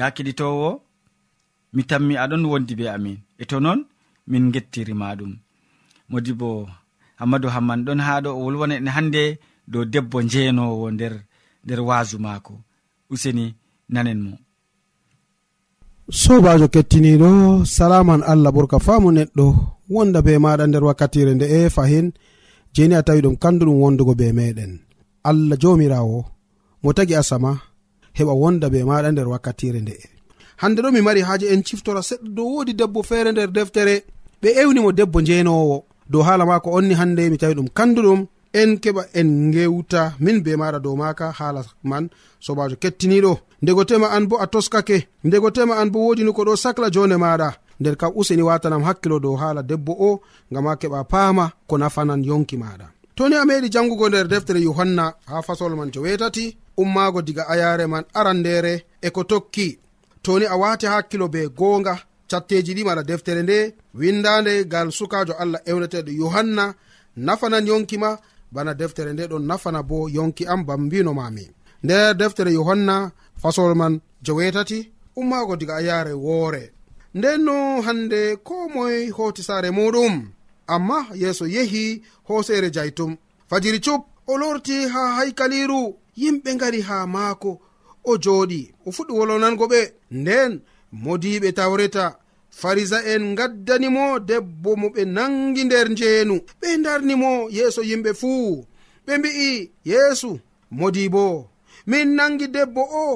ya 0.00 0.06
keɗitowo 0.16 0.68
mi 1.74 1.82
tammi 1.90 2.14
aɗon 2.22 2.44
wondi 2.50 2.74
be 2.78 2.84
amin. 2.96 3.18
E 3.42 3.44
to 3.50 3.56
noon 3.64 3.80
min 4.30 4.44
gettirima 4.54 5.08
ɗum. 5.18 5.32
Modi 6.10 6.32
bo 6.40 6.48
hammadou 7.20 7.50
hamman 7.54 7.80
ɗon 7.86 8.00
ha 8.06 8.12
ɗo 8.24 8.30
o 8.38 8.40
wolwona 8.44 8.74
en 8.80 8.88
hande 8.96 9.22
dow 9.72 9.84
debbo 9.92 10.18
njenowo 10.26 10.86
nder 10.94 11.14
nder 11.64 11.80
wasu 11.88 12.16
maako. 12.24 12.54
Useni 13.12 13.44
nanen 13.92 14.20
mo. 14.26 14.34
Sobajo 16.22 16.66
kettiniɗo 16.74 17.30
salaman 17.76 18.22
allah 18.32 18.50
ɓurka 18.56 18.76
faamu 18.86 19.08
neɗɗo 19.16 19.44
wonda 19.94 20.18
be 20.26 20.32
maɗa 20.44 20.64
nder 20.66 20.84
wakkatire 20.88 21.32
nde 21.34 21.46
e 21.58 21.70
fahin 21.76 22.06
jeni 22.74 22.94
a 22.98 23.02
tawi 23.06 23.20
ɗum 23.24 23.36
kandu 23.42 23.62
ɗum 23.66 23.78
wondugo 23.82 24.12
be 24.20 24.26
meɗen 24.38 24.72
allah 25.30 25.56
jomirawo 25.62 26.18
mo 26.82 26.88
tagi 26.96 27.14
asama 27.20 27.50
heɓa 28.18 28.32
wonda 28.42 28.66
be 28.72 28.84
maɗa 28.84 29.12
nder 29.12 29.28
wakkatire 29.28 29.80
nde. 29.80 29.94
Hande 30.56 30.80
ɗo 30.82 30.90
mi 30.92 31.00
mari 31.00 31.20
haaje 31.28 31.46
en 31.54 31.62
ciftora 31.66 32.00
seɗɗa 32.08 32.28
dow 32.36 32.48
wodi 32.54 32.72
debbo 32.74 33.02
feere 33.02 33.32
nder 33.32 33.50
deftere. 33.56 33.94
Ɓe 34.42 34.48
ewnimo 34.62 34.92
debbo 34.92 35.20
njenowo 35.20 35.84
dow 36.10 36.22
haala 36.26 36.44
mako 36.46 36.68
onni 36.78 36.94
hande 36.94 37.30
mi 37.30 37.38
tawi 37.38 37.54
ɗum 37.54 37.68
kanduɗum 37.76 38.20
en 38.52 38.70
keɓa 38.82 39.02
en 39.14 39.30
gewta 39.54 40.02
min 40.24 40.40
be 40.44 40.56
maɗa 40.60 40.78
dow 40.84 40.96
maka 40.96 41.26
haala 41.38 41.62
man. 41.90 42.04
Sobajo 42.40 42.76
kettiniɗo 42.82 43.32
ndego 43.62 43.84
tema 43.84 44.06
an 44.16 44.24
bo 44.28 44.36
a 44.40 44.46
toskake. 44.46 44.98
Ndego 45.24 45.50
tema 45.50 45.74
an 45.80 45.90
bo 45.92 45.98
wodi 46.06 46.24
ni 46.24 46.32
ko 46.32 46.42
ɗo 46.44 46.56
sacla 46.56 46.90
jonde 46.94 47.16
maɗa. 47.16 47.48
Nder 47.80 47.96
kam 47.96 48.12
useni 48.14 48.42
watanam 48.42 48.82
hakkilo 48.82 49.18
dow 49.20 49.36
haala 49.36 49.62
debbo 49.62 49.92
o 49.92 50.20
ngam 50.52 50.66
ha 50.66 50.74
keɓa 50.80 51.04
paama 51.04 51.44
ko 51.68 51.74
nafanan 51.78 52.24
yonki 52.24 52.56
maɗa. 52.56 52.86
toni 53.20 53.36
a 53.36 53.44
meɗi 53.44 53.68
jangugo 53.74 54.08
nder 54.08 54.26
deftere 54.32 54.60
yohanna 54.68 55.04
ha 55.30 55.42
fasol 55.46 55.72
man 55.76 55.90
jo 55.92 56.00
wetati 56.00 56.56
ummaago 56.82 57.20
diga 57.22 57.42
ayare 57.52 57.86
man 57.86 58.04
arandere 58.14 58.84
e 59.02 59.10
ko 59.10 59.24
tokki. 59.24 59.78
Toni 60.22 60.46
a 60.46 60.56
wati 60.56 60.86
hakkilo 60.86 61.28
be 61.28 61.40
goonga 61.58 61.94
catteji 62.30 62.72
ɗi 62.76 62.82
mala 62.84 63.02
deftere 63.02 63.42
nde 63.42 63.74
windande 63.94 64.64
gal 64.72 64.88
sukajo 64.98 65.34
allah 65.42 65.60
ewneteɗo 65.70 66.10
yohanna 66.20 66.64
nafanan 67.16 67.66
yonki 67.66 67.96
ma 67.98 68.10
bana 68.54 68.72
deftere 68.74 69.12
nde 69.12 69.24
ɗon 69.30 69.44
nafana 69.50 69.82
bo 69.82 70.08
yonki 70.16 70.46
am 70.46 70.64
bambino 70.64 71.12
mbinomami 71.12 71.44
nder 71.84 72.14
deftere 72.16 72.50
yohanna 72.58 73.10
fasol 73.42 73.74
man 73.74 74.00
jowetati 74.24 74.78
ummaago 75.16 75.56
diga 75.56 75.74
a 75.74 75.78
ayare 75.80 76.12
woore. 76.12 76.72
Nden 77.14 77.40
no 77.44 77.82
hande 77.82 78.36
ko 78.46 78.68
moye 78.74 79.10
hoti 79.10 79.42
saare 79.42 79.70
muɗum. 79.70 80.39
amma 80.74 80.98
yeeso 81.22 81.46
yehi 81.46 82.02
hoosere 82.28 82.70
jaytum. 82.76 83.16
Fajiri 83.50 83.80
cup 83.86 84.02
o 84.26 84.38
lorti 84.40 84.76
ha 84.92 85.02
haykaliru 85.16 85.82
yimɓe 86.20 86.50
ngari 86.54 86.80
ha 86.88 87.06
maako. 87.14 87.50
O 88.10 88.12
jooɗi 88.24 88.60
o 88.86 88.90
fuɗɗi 88.94 89.12
wolonango 89.18 89.64
ɓe. 89.72 89.80
Nden 90.20 90.52
modiɓe 91.04 91.48
tawreta 91.58 92.04
farisa 92.60 92.98
en 93.12 93.24
gaddanimo 93.38 94.04
debbo 94.28 94.70
mo 94.80 94.86
ɓe 94.94 95.02
nangi 95.16 95.62
nder 95.64 95.86
njeenu. 95.90 96.34
Ɓe 96.60 96.68
darnimo 96.84 97.30
yeeso 97.56 97.80
yimɓe 97.90 98.10
fuu. 98.20 98.66
Ɓe 99.06 99.12
mbi'i 99.18 99.50
yeesu 99.90 100.30
modi 100.78 101.04
bo 101.14 101.24
min 101.90 102.08
nangi 102.18 102.46
debbo 102.56 102.82
o 103.04 103.06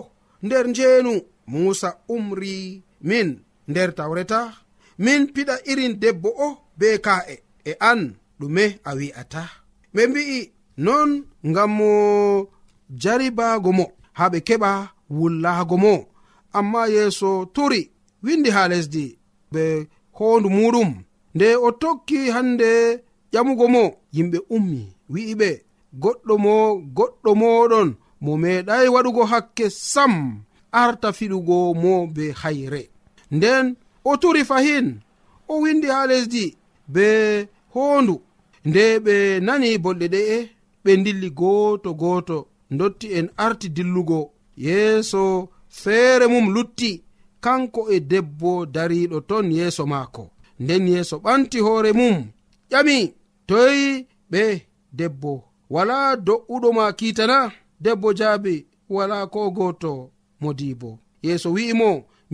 nder 0.42 0.64
njeenu. 0.68 1.12
Musa 1.46 1.90
umri 2.08 2.82
min 3.08 3.28
nder 3.68 3.90
tawreta 3.98 4.40
min 4.98 5.22
piɗa 5.34 5.54
irin 5.70 5.94
debbo 6.02 6.28
o 6.46 6.48
be 6.78 6.98
ka'e. 7.06 7.43
e 7.64 7.72
an 7.90 8.00
ɗume 8.40 8.64
a 8.85 8.90
wi'ata. 8.98 9.42
Ɓe 9.94 10.03
mbi'i 10.11 10.38
non 10.87 11.11
ngam 11.48 11.70
mo 11.79 11.90
jaribago 13.03 13.70
mo 13.79 13.85
ha 14.18 14.24
ɓe 14.33 14.38
keɓa 14.48 14.70
wullaago 15.16 15.77
mo. 15.85 15.94
Amma 16.59 16.81
yeeso 16.94 17.31
turi 17.55 17.81
windi 18.24 18.50
ha 18.57 18.62
lesdi 18.70 19.05
be 19.53 19.62
hoondu 20.16 20.48
muɗum 20.57 20.90
nde 21.35 21.46
o 21.57 21.68
tokki 21.83 22.18
hande 22.35 22.70
ƴamugo 23.33 23.66
mo 23.74 23.83
yimɓe 24.14 24.38
ummi 24.57 24.81
wi'iɓe 25.12 25.48
goɗɗo 26.03 26.35
mo 26.44 26.55
goɗɗo 26.96 27.31
moɗon 27.42 27.88
mo 28.24 28.33
meeɗay 28.42 28.87
waɗugo 28.94 29.22
hakke 29.33 29.66
sam 29.92 30.14
arta 30.83 31.09
fiɗugo 31.18 31.57
mo 31.83 31.92
be 32.14 32.24
hayre. 32.40 32.83
Nden 33.37 33.66
o 34.05 34.16
turi 34.16 34.42
fahin 34.50 34.87
o 35.48 35.61
windi 35.62 35.88
ha 35.94 36.07
lesdi 36.11 36.44
be 36.94 37.07
hoondu 37.74 38.14
nde 38.68 38.84
ɓe 39.04 39.14
nani 39.46 39.68
bolɗe 39.84 40.06
ɗe'e 40.14 40.37
ɓe 40.84 40.90
dilli 41.04 41.28
gooto 41.40 41.90
gooto 42.02 42.37
dotti 42.78 43.06
en 43.18 43.26
arti 43.44 43.68
dillugo. 43.76 44.20
Yeeso 44.66 45.22
feere 45.80 46.26
mum 46.32 46.46
lutti 46.54 46.90
kanko 47.44 47.80
e 47.94 47.96
debbo 48.10 48.50
dariɗo 48.74 49.18
ton 49.28 49.46
yeeso 49.58 49.82
maako. 49.92 50.24
Nden 50.62 50.84
yeeso 50.92 51.16
ɓanti 51.24 51.58
hoore 51.66 51.90
mum 52.00 52.16
ƴami 52.70 52.98
toyi 53.48 54.06
ɓe 54.32 54.42
debbo. 54.98 55.32
Wala 55.74 55.96
do'uɗo 56.26 56.68
ma 56.78 56.84
kiitana 56.98 57.38
debbo 57.84 58.08
jaabi 58.18 58.54
wala 58.94 59.26
ko 59.32 59.40
gooto 59.56 59.92
modibo 60.40 60.90
yeeso 61.26 61.48
wi'imo 61.56 61.90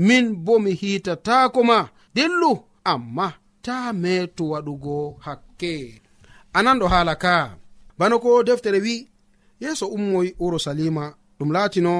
min 0.07 0.25
bo 0.45 0.53
mi 0.65 0.73
hiitataako 0.81 1.61
ma 1.71 1.79
dillu 2.15 2.51
amma. 2.93 3.27
ta 3.63 3.93
metu 3.93 4.45
waɗugo 4.53 5.17
hakke. 5.25 5.75
Anan 6.57 6.79
ɗo 6.81 6.87
haala 6.93 7.15
ka. 7.25 7.35
Bana 7.99 8.19
ko 8.19 8.43
deftere 8.43 8.79
wi 8.87 8.95
yeeso 9.63 9.87
ummoy 9.97 10.29
urusalima 10.45 11.05
ɗum 11.39 11.51
laatino 11.53 11.95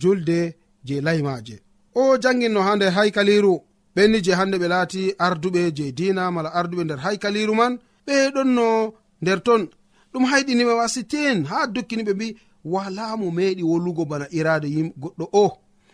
julde 0.00 0.40
je 0.86 1.00
laymaje 1.06 1.56
o 1.94 2.16
janginno 2.22 2.60
ha 2.66 2.76
nder 2.76 2.92
haykaliru 2.96 3.54
ɓenni 3.94 4.18
je 4.24 4.32
hande 4.38 4.56
ɓe 4.62 4.66
laati 4.74 5.02
arduɓe 5.26 5.60
je 5.76 5.92
dina 5.98 6.30
mala 6.30 6.50
arduɓe 6.58 6.82
nder 6.84 6.98
haykaliru 7.04 7.54
man 7.60 7.72
ɓe 8.06 8.14
ɗonno 8.34 8.66
nder 9.22 9.38
ton. 9.46 9.62
Ɗum 10.12 10.24
hayɗiniɓe 10.30 10.72
wasitin 10.80 11.38
ha 11.50 11.66
dukkini 11.74 12.02
ɓe 12.08 12.12
mbi 12.14 12.36
wala 12.72 13.16
mo 13.20 13.26
meeɗi 13.36 13.62
wolugo 13.70 14.04
bana 14.10 14.26
irade 14.38 14.68
yim 14.74 14.88
goɗɗo 15.02 15.24
o. 15.42 15.44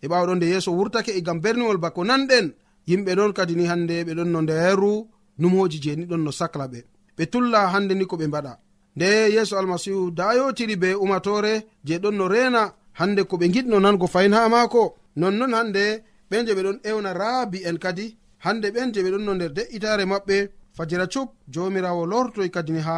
E 0.02 0.06
ɓawaɗon 0.10 0.36
nde 0.38 0.46
yeeso 0.52 0.70
wurtake 0.78 1.10
e 1.18 1.20
gam 1.26 1.38
berniwol 1.40 1.78
bako 1.84 2.00
nanɗen. 2.04 2.46
yimɓe 2.88 3.12
ɗon 3.18 3.32
kadi 3.36 3.54
ni 3.56 3.64
hande 3.70 4.04
ɓe 4.06 4.12
ɗon 4.18 4.30
no 4.34 4.40
nderu 4.42 4.92
numoji 5.40 5.78
je 5.84 5.96
ni 5.96 6.04
ɗon 6.10 6.22
no 6.24 6.30
sacla 6.32 6.66
ɓe. 6.72 6.80
Ɓe 7.16 7.24
tulla 7.32 7.60
hande 7.72 7.94
ni 7.94 8.04
ko 8.10 8.16
ɓe 8.16 8.26
mbaɗa. 8.30 8.52
Nde 8.96 9.08
yeeso 9.34 9.54
almasihu 9.58 10.10
dayotiri 10.18 10.76
be 10.82 10.88
umatore 11.04 11.52
je 11.86 11.94
ɗon 12.02 12.14
no 12.18 12.28
rena 12.28 12.62
hande 12.98 13.22
ko 13.28 13.34
ɓe 13.40 13.46
giɗno 13.54 13.76
nango 13.80 14.06
fayin 14.14 14.32
ha 14.36 14.48
maako 14.48 14.82
nonnon 15.16 15.52
hande 15.58 15.84
ɓen 16.30 16.46
je 16.46 16.52
ɓe 16.56 16.62
ɗon 16.66 16.78
ewna 16.88 17.10
raabi 17.20 17.58
en 17.68 17.76
kadi 17.84 18.06
hande 18.44 18.66
ɓen 18.74 18.88
je 18.94 19.00
ɓe 19.04 19.10
ɗon 19.14 19.24
no 19.26 19.32
nder 19.34 19.52
de'itare 19.56 20.04
maɓɓe 20.12 20.36
fajira 20.76 21.06
cup 21.12 21.28
jomirawo 21.52 22.02
lortoy 22.12 22.48
kadi 22.54 22.72
ni 22.72 22.80
ha 22.88 22.96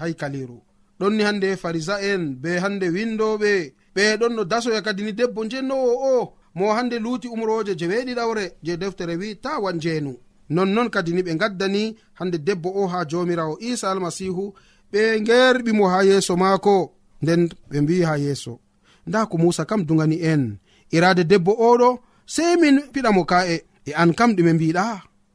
haykaliru. 0.00 0.58
Ɗonni 1.00 1.22
hande 1.28 1.48
farisa 1.62 1.94
en 2.10 2.22
be 2.42 2.50
hande 2.62 2.86
windoɓe 2.96 3.52
ɓe 3.94 4.02
ɗon 4.20 4.32
no 4.36 4.42
dasoya 4.44 4.80
kadi 4.82 5.02
ni 5.04 5.12
debbo 5.12 5.40
jennowo 5.50 5.90
o 6.12 6.32
mo 6.54 6.72
hande 6.74 6.98
luuti 6.98 7.28
umroje 7.28 7.72
jeweeɗiɗawre 7.74 8.52
je 8.62 8.76
deftere 8.76 9.16
wi 9.16 9.36
tawan 9.36 9.78
jeenu 9.80 10.16
nonnon 10.50 10.88
kadi 10.90 11.12
ni 11.12 11.22
ɓe 11.22 11.36
gaddani 11.36 11.96
hande 12.14 12.38
debbo 12.38 12.68
o 12.74 12.86
ha 12.86 13.04
jomirawo 13.04 13.56
isa 13.60 13.90
almasihu 13.90 14.54
ɓe 14.92 15.20
gerɓi 15.26 15.72
mo 15.72 15.88
ha 15.88 15.98
yeeso 16.04 16.36
maako 16.36 16.92
nden 17.22 17.48
ɓe 17.70 17.80
mbi 17.80 18.02
ha 18.02 18.16
yeeso. 18.18 18.58
Nda 19.06 19.26
ko 19.26 19.38
musa 19.38 19.64
kam 19.64 19.84
dugani 19.84 20.16
en. 20.32 20.58
Irade 20.90 21.24
debbo 21.24 21.52
oɗo 21.70 21.98
sei 22.26 22.56
min 22.60 22.76
piɗamo 22.92 23.22
ka'e 23.30 23.56
e 23.88 23.92
an 24.02 24.10
kam 24.18 24.30
ɗume 24.36 24.52
mbiɗa 24.52 24.84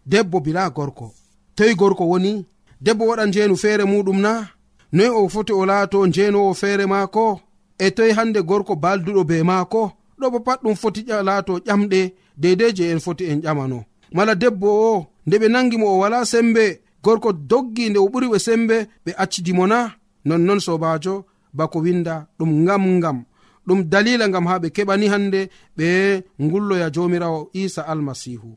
debbo 0.06 0.40
bila 0.40 0.70
gorko. 0.70 1.14
Toyi 1.56 1.76
gorko 1.76 2.04
woni 2.12 2.46
debbo 2.82 3.04
waɗa 3.10 3.26
njeenu 3.28 3.56
feere 3.58 3.84
muɗum 3.92 4.20
na? 4.22 4.34
Noyi 4.94 5.10
o 5.10 5.30
foti 5.30 5.54
o 5.54 5.66
laato 5.66 6.08
njeenowo 6.08 6.54
feere 6.54 6.86
maako? 6.86 7.42
E 7.80 7.92
toyi 7.92 8.12
hande 8.18 8.40
gorko 8.50 8.74
balduɗo 8.76 9.24
be 9.30 9.44
maako? 9.44 9.92
ɗo 10.20 10.26
bo 10.34 10.40
pat 10.40 10.60
ɗum 10.64 10.76
foti 10.82 11.02
laato 11.28 11.54
ƴamɗe 11.68 12.00
deidei 12.42 12.72
je 12.78 12.84
en 12.94 13.00
foti 13.06 13.24
en 13.32 13.40
ƴamano. 13.46 13.80
Mala 14.16 14.34
debbo 14.36 14.68
o 14.92 15.06
nde 15.26 15.36
ɓe 15.42 15.48
nangi 15.54 15.78
mo 15.78 15.88
o 15.94 15.98
wala 16.02 16.26
sembe. 16.26 16.66
Gorko 17.04 17.30
doggi 17.34 17.90
nde 17.90 18.00
o 18.00 18.08
ɓuri 18.12 18.28
ɓe 18.34 18.40
sembe 18.40 18.76
ɓe 19.06 19.12
accidimo 19.24 19.64
na. 19.68 19.80
Nonnon 20.28 20.60
sobajo 20.60 21.14
bako 21.58 21.78
winda 21.86 22.28
ɗum 22.40 22.52
ngam 22.64 22.84
ngam. 22.98 23.18
Ɗum 23.68 23.80
dalila 23.92 24.26
ngam 24.30 24.46
ha 24.50 24.56
ɓe 24.62 24.68
keɓani 24.76 25.08
hande 25.14 25.42
ɓe 25.78 25.88
ngulloya 26.44 26.88
jomirawo 26.96 27.50
isa 27.54 27.82
almasihu. 27.92 28.50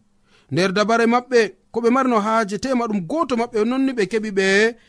Nder 0.53 0.73
dabare 0.73 1.07
maɓɓe 1.07 1.40
ko 1.73 1.79
ɓe 1.81 1.90
marno 1.90 2.16
haaje 2.27 2.57
tema 2.59 2.85
ɗum 2.88 3.01
goto 3.11 3.35
maɓɓe 3.40 3.59
nonni 3.64 3.92
ɓe 3.92 4.05
keɓi 4.12 4.31
ɓe 4.38 4.46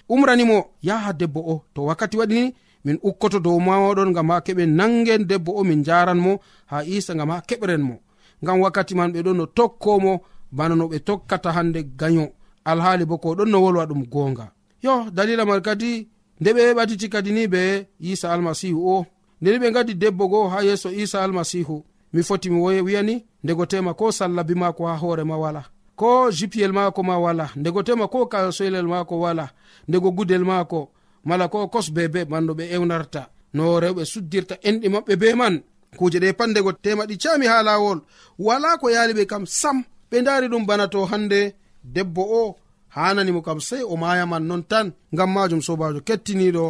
umranimo. 0.10 0.58
Yaha 0.88 1.14
debbo 1.14 1.40
o 1.54 1.56
to 1.74 1.82
wakkati 1.88 2.18
waɗini 2.18 2.54
min 2.86 2.98
ukkoto 3.04 3.40
dow 3.40 3.58
mawaɗon 3.60 4.14
gam 4.16 4.30
ha 4.32 4.42
keɓe 4.46 4.66
nangen 4.66 5.24
debbo 5.30 5.52
o 5.60 5.64
min 5.64 5.84
jaranmo 5.84 6.40
ha 6.72 6.78
isa 6.86 7.14
gam 7.16 7.30
ha 7.30 7.38
keɓren 7.50 7.82
mo 7.82 7.96
ngam 8.44 8.62
wakkati 8.62 8.96
man 8.96 9.12
ɓe 9.14 9.20
ɗon 9.26 9.38
no 9.38 9.46
tokkomo 9.46 10.14
bana 10.52 10.76
no 10.76 10.86
ɓe 10.92 11.00
tokkata 11.08 11.52
hande 11.52 11.80
gayo 12.00 12.26
alhaali 12.66 13.06
bo 13.06 13.18
ko 13.18 13.36
ɗon 13.38 13.50
no 13.52 13.58
wolwa 13.64 13.86
ɗum 13.90 14.04
gonga 14.14 14.46
yo 14.84 14.94
dalila 15.16 15.46
man 15.46 15.62
kadi 15.62 16.08
nde 16.42 16.50
ɓe 16.56 16.62
heɓatiti 16.68 17.08
kadi 17.14 17.32
ni 17.32 17.48
be 17.48 17.62
isa 18.00 18.34
almasihu 18.34 18.80
o. 18.96 19.06
Ndeni 19.42 19.58
ɓe 19.60 19.72
gadi 19.74 19.94
debbo 19.96 20.28
goo 20.32 20.48
ha 20.48 20.62
yeeso 20.64 20.90
isa 20.92 21.24
almasihu. 21.24 21.84
Mi 22.14 22.24
foti 22.24 22.50
mi 22.50 22.60
wiyani 22.62 23.26
ndego 23.44 23.66
tema 23.66 23.94
ko 23.94 24.12
sallabi 24.12 24.56
maako 24.56 24.88
ha 24.88 24.96
hoorema 24.98 25.38
wala. 25.38 25.64
Ko 25.96 26.32
jipiyel 26.32 26.74
maako 26.74 27.04
ma 27.04 27.18
wala. 27.20 27.50
Ndego 27.56 27.84
tema 27.84 28.08
ko 28.08 28.26
kasoylel 28.26 28.88
maako 28.88 29.20
wala. 29.20 29.50
Ndego 29.88 30.12
gudel 30.12 30.44
maako. 30.46 30.90
mala 31.28 31.48
ko 31.48 31.68
kosbe 31.74 32.08
be 32.14 32.26
bandu 32.32 32.54
ɓe 32.60 32.64
ewnarta. 32.76 33.22
No 33.54 33.80
rewɓe 33.84 34.04
suddirta 34.12 34.56
enɗi 34.68 34.88
maɓɓe 34.94 35.14
be 35.22 35.28
man. 35.40 35.56
Kuje 35.98 36.18
ɗe 36.24 36.30
pandego 36.40 36.72
temaɗi 36.84 37.16
cami 37.24 37.46
ha 37.52 37.58
lawol 37.68 38.00
wala 38.46 38.78
ko 38.82 38.88
yali 38.96 39.14
ɓe 39.18 39.24
kam 39.32 39.46
sam 39.46 39.78
ɓe 40.10 40.18
dari 40.26 40.48
ɗum 40.52 40.66
bana 40.70 40.88
to 40.94 41.00
hande 41.12 41.40
debbo 41.84 42.24
o 42.42 42.56
hananimo 42.96 43.42
kam 43.48 43.60
sei 43.68 43.84
o 43.84 43.96
mayaman 44.02 44.44
non 44.50 44.64
tan 44.72 44.88
ngam 45.14 45.30
majum 45.36 45.62
sobajo 45.68 46.00
kettiniɗo 46.08 46.66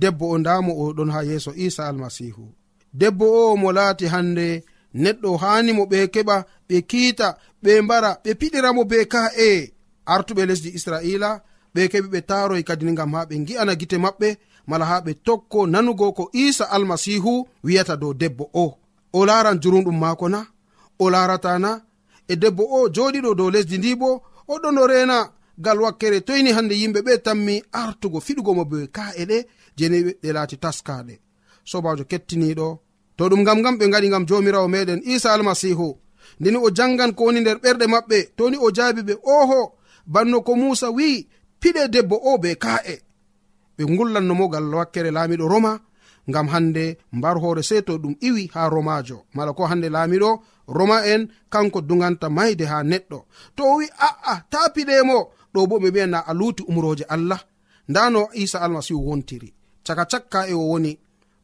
debbo 0.00 0.24
o 0.34 0.38
ndamo 0.38 0.72
o 0.82 0.92
ɗon 0.96 1.10
ha 1.14 1.20
yeeso 1.28 1.52
isa 1.66 1.82
almasihu 1.88 2.44
debbo 3.00 3.26
o 3.52 3.56
mo 3.56 3.68
laati 3.72 4.06
hande 4.14 4.46
neɗɗo 5.02 5.30
hanimo 5.42 5.82
ɓe 5.90 5.98
keɓa 6.14 6.36
ɓe 6.68 6.76
kiita 6.90 7.28
ɓe 7.62 7.72
mbara 7.84 8.10
ɓe 8.24 8.30
piɗiramo 8.40 8.82
be 8.90 8.98
ka'e. 9.12 9.50
Artuɓe 10.12 10.42
lesdi 10.48 10.70
israila 10.78 11.30
ɓe 11.74 11.88
keɓi 11.92 12.08
ɓe 12.14 12.20
taaroy 12.28 12.62
kadini 12.68 12.92
gam 12.98 13.12
ha 13.14 13.24
ɓe 13.28 13.34
gi'ana 13.46 13.72
gite 13.80 13.96
maɓɓe 14.04 14.28
mala 14.66 14.84
ha 14.90 14.96
ɓe 15.04 15.12
tokko 15.26 15.66
nanugo 15.66 16.12
ko 16.12 16.24
isa 16.32 16.64
almasihu 16.74 17.32
wiyata 17.64 17.96
dow 17.96 18.12
debbo 18.14 18.44
o. 18.54 18.78
O 19.12 19.26
laran 19.26 19.58
jurumɗum 19.62 19.98
maako 20.02 20.28
na 20.28 20.40
o 20.98 21.10
larata 21.10 21.58
na 21.58 21.80
e 22.28 22.34
debbo 22.36 22.62
o 22.76 22.88
joɗiɗo 22.94 23.30
dow 23.38 23.50
lesdi 23.54 23.78
ndi 23.78 23.94
bo 24.00 24.22
oɗon 24.52 24.78
o 24.78 24.86
rena 24.86 25.18
gal 25.58 25.78
wakkere 25.80 26.20
toyni 26.26 26.50
hande 26.56 26.74
yimɓe 26.80 27.00
ɓe 27.06 27.12
tammi 27.26 27.62
artugo 27.72 28.18
fiɗugo 28.26 28.52
mo 28.54 28.64
be 28.70 28.78
ka'e 28.96 29.24
ɗe 29.30 29.38
jeni 29.78 29.98
ɗe 30.22 30.28
laati 30.36 30.56
taskaɗe 30.64 31.14
sobajo 31.70 32.04
kettiniɗo 32.10 32.68
to 33.16 33.24
ɗum 33.30 33.42
gam 33.46 33.62
gam 33.62 33.76
ɓe 33.78 33.84
gaɗi 33.92 34.08
gam 34.12 34.24
jomirawo 34.28 34.68
meɗen 34.68 35.00
isa 35.04 35.32
almasihu. 35.34 35.88
Ndeni 36.40 36.56
o 36.56 36.68
jangan 36.70 37.12
ko 37.16 37.24
woni 37.24 37.40
nder 37.40 37.58
ɓerɗe 37.62 37.86
maɓɓe 37.94 38.18
toni 38.36 38.56
o 38.56 38.68
jaabi 38.76 39.02
ɓe 39.08 39.14
oho 39.36 39.60
banno 40.06 40.40
ko 40.46 40.52
musa 40.56 40.88
wi'i 40.96 41.26
piɗe 41.60 41.88
debbo 41.88 42.16
o 42.30 42.38
be 42.38 42.54
ka'e. 42.54 42.94
Ɓe 43.76 43.82
gullannomo 43.96 44.48
gal 44.48 44.74
wakkere 44.74 45.10
laamiɗo 45.10 45.48
roma 45.48 45.80
ngam 46.28 46.48
hande 46.48 46.98
mbar 47.12 47.36
hoore 47.42 47.62
sey 47.62 47.82
to 47.82 47.98
ɗum 47.98 48.14
iwi 48.20 48.50
ha 48.54 48.68
romajo 48.68 49.24
mala 49.34 49.52
ko 49.52 49.66
hande 49.66 49.88
laamiɗo 49.88 50.30
roma 50.68 51.06
en 51.06 51.28
kanko 51.52 51.80
duganta 51.80 52.28
mayde 52.28 52.64
ha 52.66 52.82
neɗɗo. 52.82 53.18
To 53.56 53.62
o 53.64 53.76
wi 53.78 53.86
a'a 54.06 54.34
ta 54.50 54.68
piɗemo 54.74 55.16
ɗo 55.54 55.66
bo 55.68 55.78
ɓe 55.78 55.88
mbiyana 55.90 56.18
a 56.26 56.32
luuti 56.34 56.62
umroje 56.68 57.04
allah. 57.08 57.40
Nda 57.88 58.10
no 58.10 58.28
isa 58.32 58.60
almasihu 58.60 59.00
wontiri. 59.08 59.54
Caka 59.86 60.04
cakka 60.04 60.48
e 60.48 60.54
o 60.54 60.68
woni. 60.70 60.98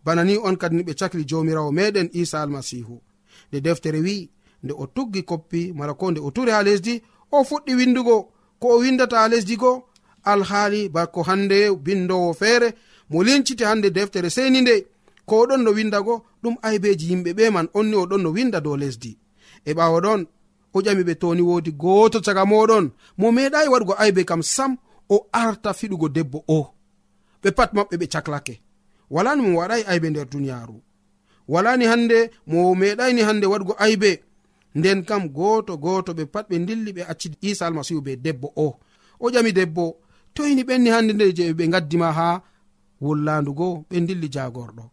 Bana 0.04 0.24
ni 0.24 0.36
on 0.36 0.56
kadi 0.56 0.76
ni 0.76 0.82
ɓe 0.82 0.94
cakli 0.94 1.24
jomirawo 1.24 1.70
meɗen 1.72 2.08
isa 2.12 2.42
almasihu 2.42 3.00
nde 3.48 3.60
deftere 3.60 4.00
wi 4.00 4.30
nde 4.62 4.72
o 4.78 4.86
tuggi 4.86 5.22
koppi 5.22 5.72
mala 5.72 5.94
ko 5.94 6.10
nde 6.10 6.20
o 6.20 6.30
turi 6.30 6.50
ha 6.50 6.62
lesdi 6.62 7.02
o 7.30 7.44
fuɗɗi 7.44 7.74
windugo 7.74 8.16
ko 8.60 8.66
o 8.68 8.78
windata 8.78 9.16
ha 9.18 9.28
lesdi 9.28 9.56
go 9.56 9.88
alhaali 10.24 10.88
bako 10.88 11.22
hande 11.22 11.70
bindowo 11.84 12.34
feere 12.34 12.74
mo 13.10 13.22
linciti 13.22 13.64
hande 13.64 13.90
deftere 13.90 14.30
seni 14.30 14.60
nde 14.60 14.86
ko 15.26 15.34
oɗon 15.42 15.62
no 15.64 15.70
windago 15.70 16.14
ɗum 16.42 16.54
aybeji 16.62 17.06
yimɓe 17.10 17.30
ɓe 17.38 17.44
man 17.54 17.68
onni 17.78 17.96
oɗon 18.02 18.22
no 18.22 18.30
winda 18.36 18.60
dow 18.60 18.76
lesdi. 18.76 19.18
E 19.64 19.72
ɓawo 19.78 19.98
ɗon 20.04 20.20
o 20.74 20.78
ƴami 20.84 21.02
ɓe 21.08 21.14
toni 21.20 21.42
wodi 21.42 21.70
goto 21.72 22.18
caga 22.26 22.44
moɗon 22.44 22.84
mo 23.18 23.26
meeɗayi 23.36 23.68
waɗugo 23.72 23.94
aybe 24.02 24.24
kam 24.24 24.42
sam 24.42 24.76
o 25.08 25.26
arta 25.32 25.70
fiɗugo 25.78 26.08
debbo 26.08 26.38
o. 26.48 26.58
Ɓe 27.42 27.50
pat 27.56 27.70
maɓɓe 27.76 27.96
ɓe 28.00 28.06
caklake. 28.12 28.54
Walani 29.10 29.42
mo 29.42 29.58
waɗayi 29.60 29.84
aybe 29.86 30.10
nder 30.10 30.26
duniyaru 30.32 30.76
walani 31.48 31.84
hande 31.84 32.30
mo 32.46 32.74
meɗayni 32.74 33.22
hande 33.22 33.46
waɗugo 33.46 33.74
aybe. 33.78 34.22
Nden 34.74 35.04
kam 35.04 35.28
goto 35.28 35.76
goto 35.76 36.12
ɓe 36.12 36.24
pat 36.26 36.48
ɓe 36.50 36.58
dilli 36.66 36.92
ɓe 36.92 37.02
acci 37.10 37.28
isa 37.40 37.66
almasihu 37.66 38.00
be 38.02 38.16
debbo 38.16 38.52
o. 38.56 38.76
O 39.20 39.30
ƴami 39.30 39.52
debbo 39.52 39.96
toyni 40.34 40.62
ɓenni 40.68 40.88
hande 40.94 41.12
nde 41.12 41.26
je 41.36 41.44
ɓe 41.58 41.64
gaddima 41.72 42.08
ha 42.18 42.28
wullandugo 43.04 43.66
ɓe 43.90 43.96
dilli 44.06 44.28
jagorɗo 44.34 44.84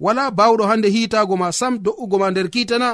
wala 0.00 0.30
bawɗo 0.30 0.62
hande 0.70 0.88
hitago 0.94 1.34
ma 1.36 1.48
sam 1.58 1.74
do'ugo 1.84 2.16
ma 2.18 2.30
nder 2.30 2.48
kitana 2.54 2.88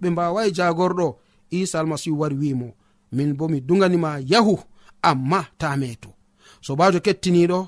ɓe 0.00 0.06
mbawai 0.10 0.50
jagorɗo 0.56 1.06
isa 1.50 1.80
almasihu 1.80 2.20
wari 2.20 2.36
wimo 2.42 2.68
min 3.12 3.30
bo 3.38 3.48
mi 3.48 3.60
duganima 3.60 4.10
yahu 4.32 4.58
amma 5.02 5.40
ta 5.58 5.76
meto 5.76 6.10
sobajo 6.60 6.98
kettiniɗo 7.00 7.58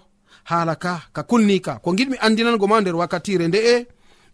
hala 0.50 0.74
ka 0.76 1.02
ka 1.14 1.22
kulnika 1.22 1.72
ko 1.82 1.88
giɗmi 1.96 2.16
andinango 2.20 2.66
ma 2.70 2.80
nder 2.80 2.96
wakkatire 3.00 3.48
nde'e 3.48 3.86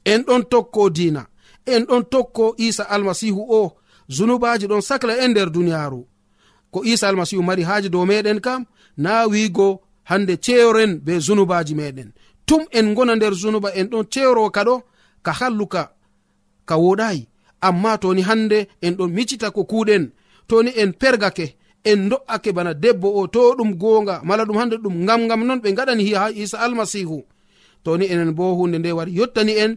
en 0.05 0.21
ɗon 0.27 0.43
tokko 0.51 0.91
dina 0.91 1.23
en 1.67 1.83
ɗon 1.89 2.03
tokko 2.13 2.55
isa 2.59 2.85
almasihu 2.95 3.43
o 3.61 3.73
zunubaji 4.09 4.67
ɗon 4.67 4.81
sacla 4.89 5.13
en 5.25 5.31
nder 5.31 5.51
duniyaru 5.51 6.01
ko 6.71 6.79
isa 6.85 7.09
almasihu 7.09 7.43
mari 7.43 7.63
haji 7.63 7.89
dow 7.89 8.05
meɗen 8.07 8.41
kam 8.41 8.65
na 8.97 9.27
wigo 9.27 9.81
hande 10.05 10.37
ceyoren 10.37 10.93
be 11.05 11.19
zunubaji 11.19 11.75
meɗen 11.75 12.11
tum 12.47 12.63
en 12.71 12.95
gona 12.95 13.15
nder 13.17 13.35
zunuba 13.35 13.69
en 13.75 13.87
ɗon 13.91 14.05
ceyrowo 14.13 14.51
kaɗo 14.57 14.75
ka 15.25 15.33
halluka 15.39 15.83
ka 16.69 16.75
woɗayi 16.83 17.21
amma 17.61 17.99
toni 18.03 18.23
hande 18.29 18.59
en 18.83 18.95
ɗon 18.99 19.11
micita 19.17 19.51
ko 19.51 19.63
kuɗen 19.71 20.05
toni 20.49 20.71
en 20.83 20.93
pergake 21.01 21.47
en 21.85 22.09
do'ake 22.11 22.53
bana 22.53 22.75
debbo 22.75 23.09
o 23.21 23.27
to 23.27 23.55
ɗum 23.59 23.71
gonga 23.83 24.21
mala 24.25 24.45
ɗum 24.45 24.57
hande 24.61 24.77
ɗum 24.85 25.07
gam 25.07 25.29
gam 25.29 25.45
non 25.47 25.59
ɓe 25.63 25.69
gaɗani 25.77 26.15
ha 26.15 26.31
isa 26.43 26.59
almasihu 26.65 27.19
toni 27.85 28.05
enen 28.13 28.33
bo 28.37 28.55
hunde 28.59 28.79
nde 28.79 28.91
wari 28.93 29.13
yottani 29.19 29.53
en 29.65 29.73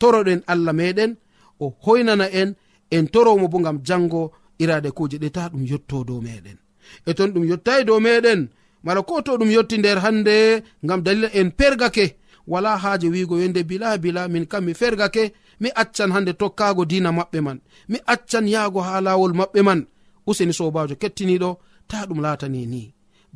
toroɗen 0.00 0.40
allah 0.46 0.72
meɗen 0.74 1.16
o 1.60 1.74
hoynana 1.84 2.26
en 2.40 2.54
en 2.90 3.04
toromo 3.12 3.48
bo 3.48 3.58
gam 3.58 3.78
jango 3.86 4.32
irade 4.58 4.90
kuje 4.96 5.16
ɗe 5.22 5.30
ta 5.30 5.48
ɗum 5.52 5.62
yotto 5.70 6.04
dow 6.04 6.20
meɗen 6.20 6.58
e 7.06 7.14
ton 7.14 7.28
ɗum 7.34 7.44
yottayi 7.50 7.84
dow 7.84 8.00
meɗen 8.00 8.48
mala 8.84 9.02
ko 9.02 9.22
to 9.22 9.36
ɗum 9.38 9.50
yotti 9.50 9.78
nder 9.78 9.98
hande 10.04 10.62
gam 10.88 11.00
dalila 11.02 11.28
en 11.32 11.50
pergake 11.58 12.06
wala 12.46 12.76
haaje 12.82 13.08
wiigo 13.08 13.34
yonde 13.40 13.62
bila 13.64 13.98
bila 13.98 14.28
min 14.28 14.46
kam 14.46 14.64
mi 14.64 14.74
fergake 14.74 15.32
mi 15.60 15.68
accan 15.74 16.12
hande 16.14 16.32
tokkago 16.40 16.84
dina 16.84 17.10
maɓɓe 17.18 17.38
man 17.46 17.58
mi 17.88 17.98
accan 18.06 18.46
yaago 18.54 18.80
ha 18.86 19.00
lawol 19.00 19.32
maɓɓe 19.40 19.62
man. 19.68 19.80
Useni 20.26 20.52
sobajo 20.58 20.94
kettiniɗo 21.02 21.50
ta 21.88 22.06
ɗum 22.08 22.20
latani 22.24 22.66
ni. 22.72 22.82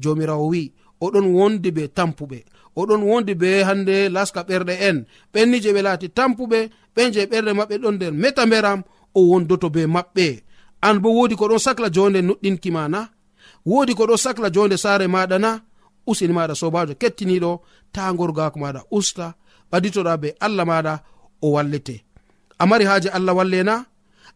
Jomirawo 0.03 0.47
wi 0.53 0.63
oɗon 1.05 1.27
wondi 1.37 1.71
be 1.77 1.83
tampuɓe 1.97 2.39
oɗon 2.81 3.03
wondi 3.09 3.35
be 3.35 3.49
hande 3.69 3.97
laska 4.15 4.41
ɓerɗe 4.49 4.75
en. 4.89 4.99
Ɓenni 5.33 5.57
je 5.63 5.71
ɓe 5.75 5.81
laati 5.87 6.09
tampuɓe 6.17 6.59
ɓen 6.95 7.09
je 7.15 7.21
ɓerɗe 7.31 7.53
maɓɓe 7.59 7.75
ɗon 7.83 7.95
nder 7.97 8.13
meta 8.23 8.43
mberam 8.47 8.81
o 9.15 9.21
wondoto 9.31 9.69
be 9.75 9.83
maɓɓe. 9.87 10.27
An 10.87 10.97
bo 11.03 11.09
wodi 11.17 11.35
ko 11.37 11.45
ɗon 11.51 11.59
sacla 11.67 11.89
jonde 11.95 12.21
nuɗɗinkimana 12.23 13.01
wodi 13.71 13.93
ko 13.99 14.03
ɗo 14.09 14.17
sacla 14.25 14.49
jonde 14.55 14.77
sare 14.85 15.07
maɗa 15.15 15.37
na 15.45 15.51
usini 16.11 16.33
maɗa 16.39 16.55
sobajo 16.61 16.95
kettiniɗo 17.01 17.51
ta 17.95 18.03
gorgako 18.19 18.57
maɗa 18.65 18.81
usta 18.99 19.27
ɓaditoɗa 19.71 20.13
be 20.23 20.29
allah 20.47 20.65
maɗa 20.71 20.93
o 21.45 21.47
wallete. 21.55 21.97
A 22.61 22.65
mari 22.71 22.85
haji 22.91 23.09
allah 23.17 23.35
walle 23.39 23.61
na 23.69 23.75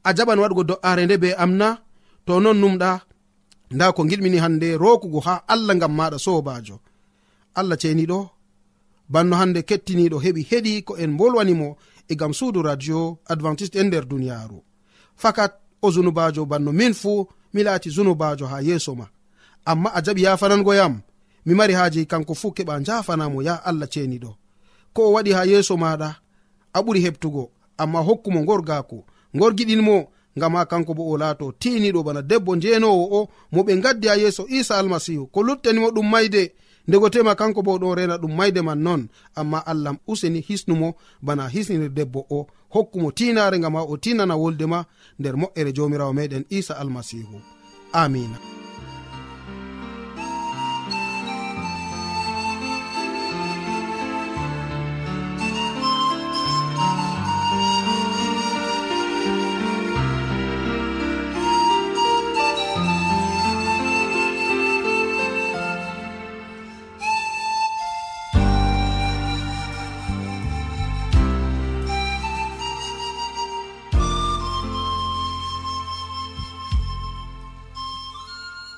a 0.05 0.11
jaɓan 0.17 0.39
waɗugo 0.43 0.63
do'are 0.71 1.03
nde 1.07 1.17
be 1.23 1.29
am 1.43 1.53
na 1.61 1.69
to 2.27 2.33
non 2.45 2.59
numɗa 2.63 2.91
nda 3.75 3.87
ko 3.97 4.01
giɗmini 4.11 4.39
hande 4.45 4.69
rokugo 4.83 5.21
ha 5.27 5.35
allah 5.53 5.75
gam 5.81 5.93
maɗa 5.99 6.19
sobajo 6.27 6.77
allah 7.59 7.77
ceniɗo 7.83 8.19
banno 9.13 9.35
hande 9.41 9.61
kettiniɗo 9.69 10.17
heɓi 10.25 10.43
heɗi 10.51 10.73
ko 10.87 10.93
en 11.03 11.13
bolwanimo 11.19 11.69
e 12.11 12.15
gam 12.21 12.33
suudu 12.39 12.61
radio 12.69 12.99
adventiste 13.33 13.77
en 13.81 13.87
nder 13.89 14.05
duniyaru 14.11 14.59
fakat 15.23 15.53
o 15.85 15.91
zunubajo 15.95 16.43
banno 16.51 16.71
min 16.73 16.95
fuu 17.01 17.27
mi 17.55 17.61
laati 17.67 17.89
zunubajo 17.97 18.47
ha 18.53 18.59
yeeso 18.69 18.95
ma. 19.01 19.07
amma 19.65 19.91
a 19.95 20.01
jaɓi 20.05 20.23
yafanango 20.23 20.75
yam. 20.75 21.01
Mi 21.47 21.55
mari 21.55 21.75
haaji 21.75 22.07
kanko 22.07 22.35
fuu 22.35 22.51
keɓa 22.57 22.81
jafanamo 22.87 23.43
ya 23.43 23.55
allah 23.65 23.89
ceniɗo 23.89 24.31
ko 24.95 25.09
o 25.09 25.13
waɗi 25.13 25.33
ha 25.33 25.45
yeeso 25.45 25.77
maɗa 25.77 26.09
a 26.73 26.79
ɓuri 26.85 27.01
heɓtugo 27.05 27.43
amma 27.83 28.01
hokkumo 28.07 28.41
gorgako 28.49 29.05
gorgiɗinmo 29.35 29.97
ngam 30.39 30.55
ha 30.57 30.65
kanko 30.71 30.95
bo 30.95 31.03
o 31.13 31.17
laato 31.19 31.53
tiniɗo 31.61 32.03
bana 32.07 32.23
debbo 32.23 32.57
njenowo 32.57 33.05
o 33.19 33.29
mo 33.53 33.61
ɓe 33.67 33.73
gaddi 33.85 34.09
ha 34.09 34.15
yeeso 34.17 34.47
isa 34.49 34.79
almasihu. 34.79 35.27
Ko 35.27 35.43
luttanimo 35.43 35.89
ɗum 35.91 36.09
mayde 36.11 36.53
ndego 36.89 37.09
tema 37.11 37.35
kanko 37.35 37.63
bo 37.63 37.79
ɗon 37.79 37.95
rena 37.97 38.17
ɗum 38.19 38.33
mayde 38.37 38.61
man 38.63 38.79
non 38.83 39.09
amma 39.35 39.59
allah 39.67 39.95
useni 40.07 40.41
hisnumo 40.41 40.95
bana 41.23 41.49
hisnir 41.49 41.89
debbo 41.91 42.27
o. 42.31 42.47
Hokkumo 42.75 43.13
tinare 43.13 43.59
ngam 43.59 43.75
ha 43.77 43.83
o 43.83 43.97
tinana 43.97 44.37
wolde 44.37 44.67
ma 44.67 44.85
nder 45.19 45.35
moƴƴere 45.37 45.73
jomirawo 45.77 46.13
meɗen 46.13 46.45
isa 46.51 46.75
almasihu. 46.79 47.41
Amina 47.93 48.62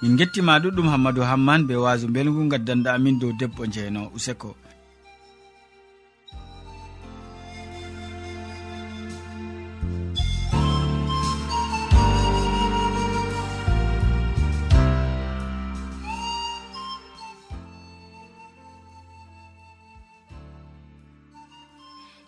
min 0.05 0.17
gettima 0.21 0.55
ɗuɗɗum 0.63 0.89
hammadou 0.93 1.25
hamman 1.31 1.61
be 1.69 1.75
waso 1.85 2.07
belgu 2.15 2.41
gaddanɗa 2.53 2.91
amin 2.97 3.17
dow 3.21 3.33
debbo 3.41 3.63
jeyno 3.75 4.01
useko. 4.17 4.51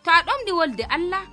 To 0.04 0.10
a 0.16 0.20
ɗomɗi 0.26 0.52
wolde 0.58 0.84
allah 0.96 1.24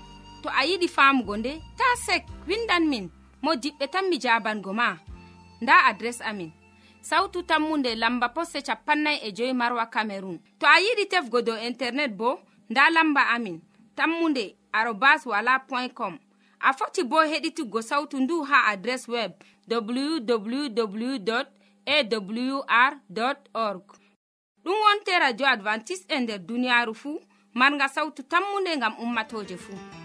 to 0.42 0.48
a 0.60 0.62
yiɗi 0.70 0.88
famugo 0.96 1.34
nde 1.40 1.52
ta 1.80 1.86
sek 2.06 2.24
windan 2.48 2.84
min 2.92 3.06
mo 3.44 3.52
diɓɓe 3.62 3.86
tan 3.94 4.06
mi 4.10 4.18
jabango 4.24 4.74
ma. 4.80 4.88
nda 5.64 5.86
adres 5.86 6.22
amin. 6.22 6.52
Sautu 7.02 7.44
tammunde 7.44 7.96
lamba 7.96 8.30
poste 8.30 8.62
capannay 8.62 9.18
e 9.24 9.32
joyi 9.32 9.54
marwa 9.54 9.86
camerun 9.86 10.40
to 10.60 10.66
a 10.68 10.80
yiɗi 10.80 11.06
tefgo 11.12 11.42
dow 11.42 11.58
internet 11.58 12.12
bo 12.20 12.40
nda 12.70 12.90
lamba 12.90 13.22
amin. 13.36 13.62
Tammunde 13.96 14.56
arobas 14.74 15.26
wala 15.26 15.60
point 15.60 15.94
com. 15.94 16.18
A 16.60 16.74
foti 16.74 17.04
bo 17.04 17.18
heɗituggo 17.32 17.82
sautu 17.82 18.20
ndu 18.20 18.44
ha 18.44 18.58
adres 18.72 19.08
web 19.08 19.32
www 19.70 21.32
awr 21.86 22.94
org. 23.54 23.84
Ɗum 24.64 24.76
wonte 24.84 25.20
radio 25.20 25.48
advantice'e 25.48 26.16
e 26.16 26.20
nder 26.20 26.40
duniyaaru 26.40 26.94
fuu 26.96 27.20
marga 27.54 27.88
sautu 27.90 28.24
tammunde 28.24 28.78
ngam 28.78 28.96
ummatoje 29.00 29.58
fuu 29.58 30.03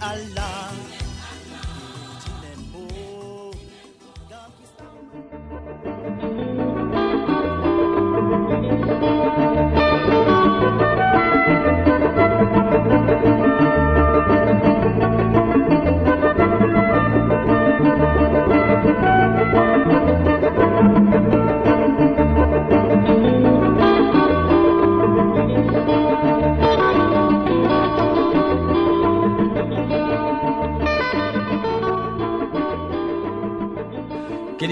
allah. 0.00 0.57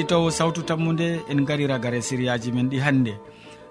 keɗitowo 0.06 0.30
sawtu 0.30 0.62
tammude 0.62 1.20
en 1.28 1.44
gari 1.44 1.66
ragare 1.66 2.00
siriyaji 2.00 2.52
men 2.52 2.68
ɗi 2.70 2.78
hannde. 2.78 3.12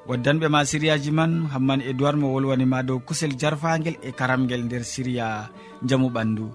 Waddanɓe 0.07 0.47
ma 0.49 0.65
siriyaji 0.65 1.11
man 1.11 1.47
hamman 1.53 1.81
edoird 1.81 2.17
mo 2.19 2.27
wolwanima 2.33 2.83
dow 2.83 2.99
kusel 2.99 3.31
jarfagel 3.39 3.95
e 4.03 4.11
karamgel 4.11 4.61
nder 4.65 4.83
siriya 4.83 5.49
jaamu 5.87 6.09
ɓandu. 6.09 6.45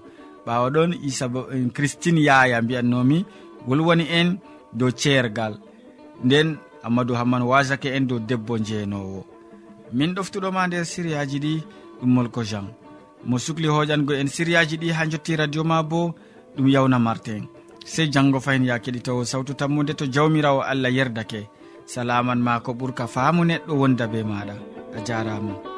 Ɓawa 0.45 0.69
ɗon 0.73 0.91
isa 1.03 1.25
eh, 1.53 1.67
christine 1.73 2.21
yaya 2.21 2.61
mbiyannomi 2.61 3.25
wolwani 3.67 4.05
en 4.19 4.37
dow 4.73 4.91
ceergal. 4.91 5.57
Nden 6.23 6.57
amadou 6.83 7.15
hamman 7.15 7.41
wasake 7.41 7.85
en 7.97 8.05
dow 8.07 8.19
debbo 8.19 8.57
jeenowo 8.59 9.25
min 9.93 10.13
ɗoftuɗoma 10.15 10.67
nder 10.67 10.85
siriyaji 10.85 11.39
ɗi 11.39 11.63
ɗum 12.01 12.09
molko 12.13 12.43
jean. 12.43 12.67
Mo 13.25 13.37
sukli 13.39 13.67
hoƴango 13.67 14.13
en 14.13 14.27
siriyaji 14.27 14.77
ɗi 14.77 14.91
ha 14.91 15.05
jotti 15.09 15.35
radio 15.35 15.63
ma 15.63 15.81
bo 15.83 16.13
ɗum 16.55 16.67
yawna 16.69 16.99
martin 16.99 17.47
sey 17.85 18.07
janngo 18.09 18.39
fayin 18.39 18.65
ya 18.65 18.79
keɗitowo 18.79 19.25
sawtu 19.25 19.53
tammude 19.53 19.93
to 19.93 20.05
jawmirawo 20.07 20.61
allah 20.61 20.89
yerdake. 20.93 21.47
Salaman 21.85 22.39
ma 22.39 22.59
ko 22.59 22.71
ɓurka 22.73 23.07
faamu 23.07 23.43
neɗɗo 23.43 23.73
wonda 23.75 24.07
be 24.07 24.23
maɗa 24.23 24.55
a 24.97 24.99
jarama 25.07 25.70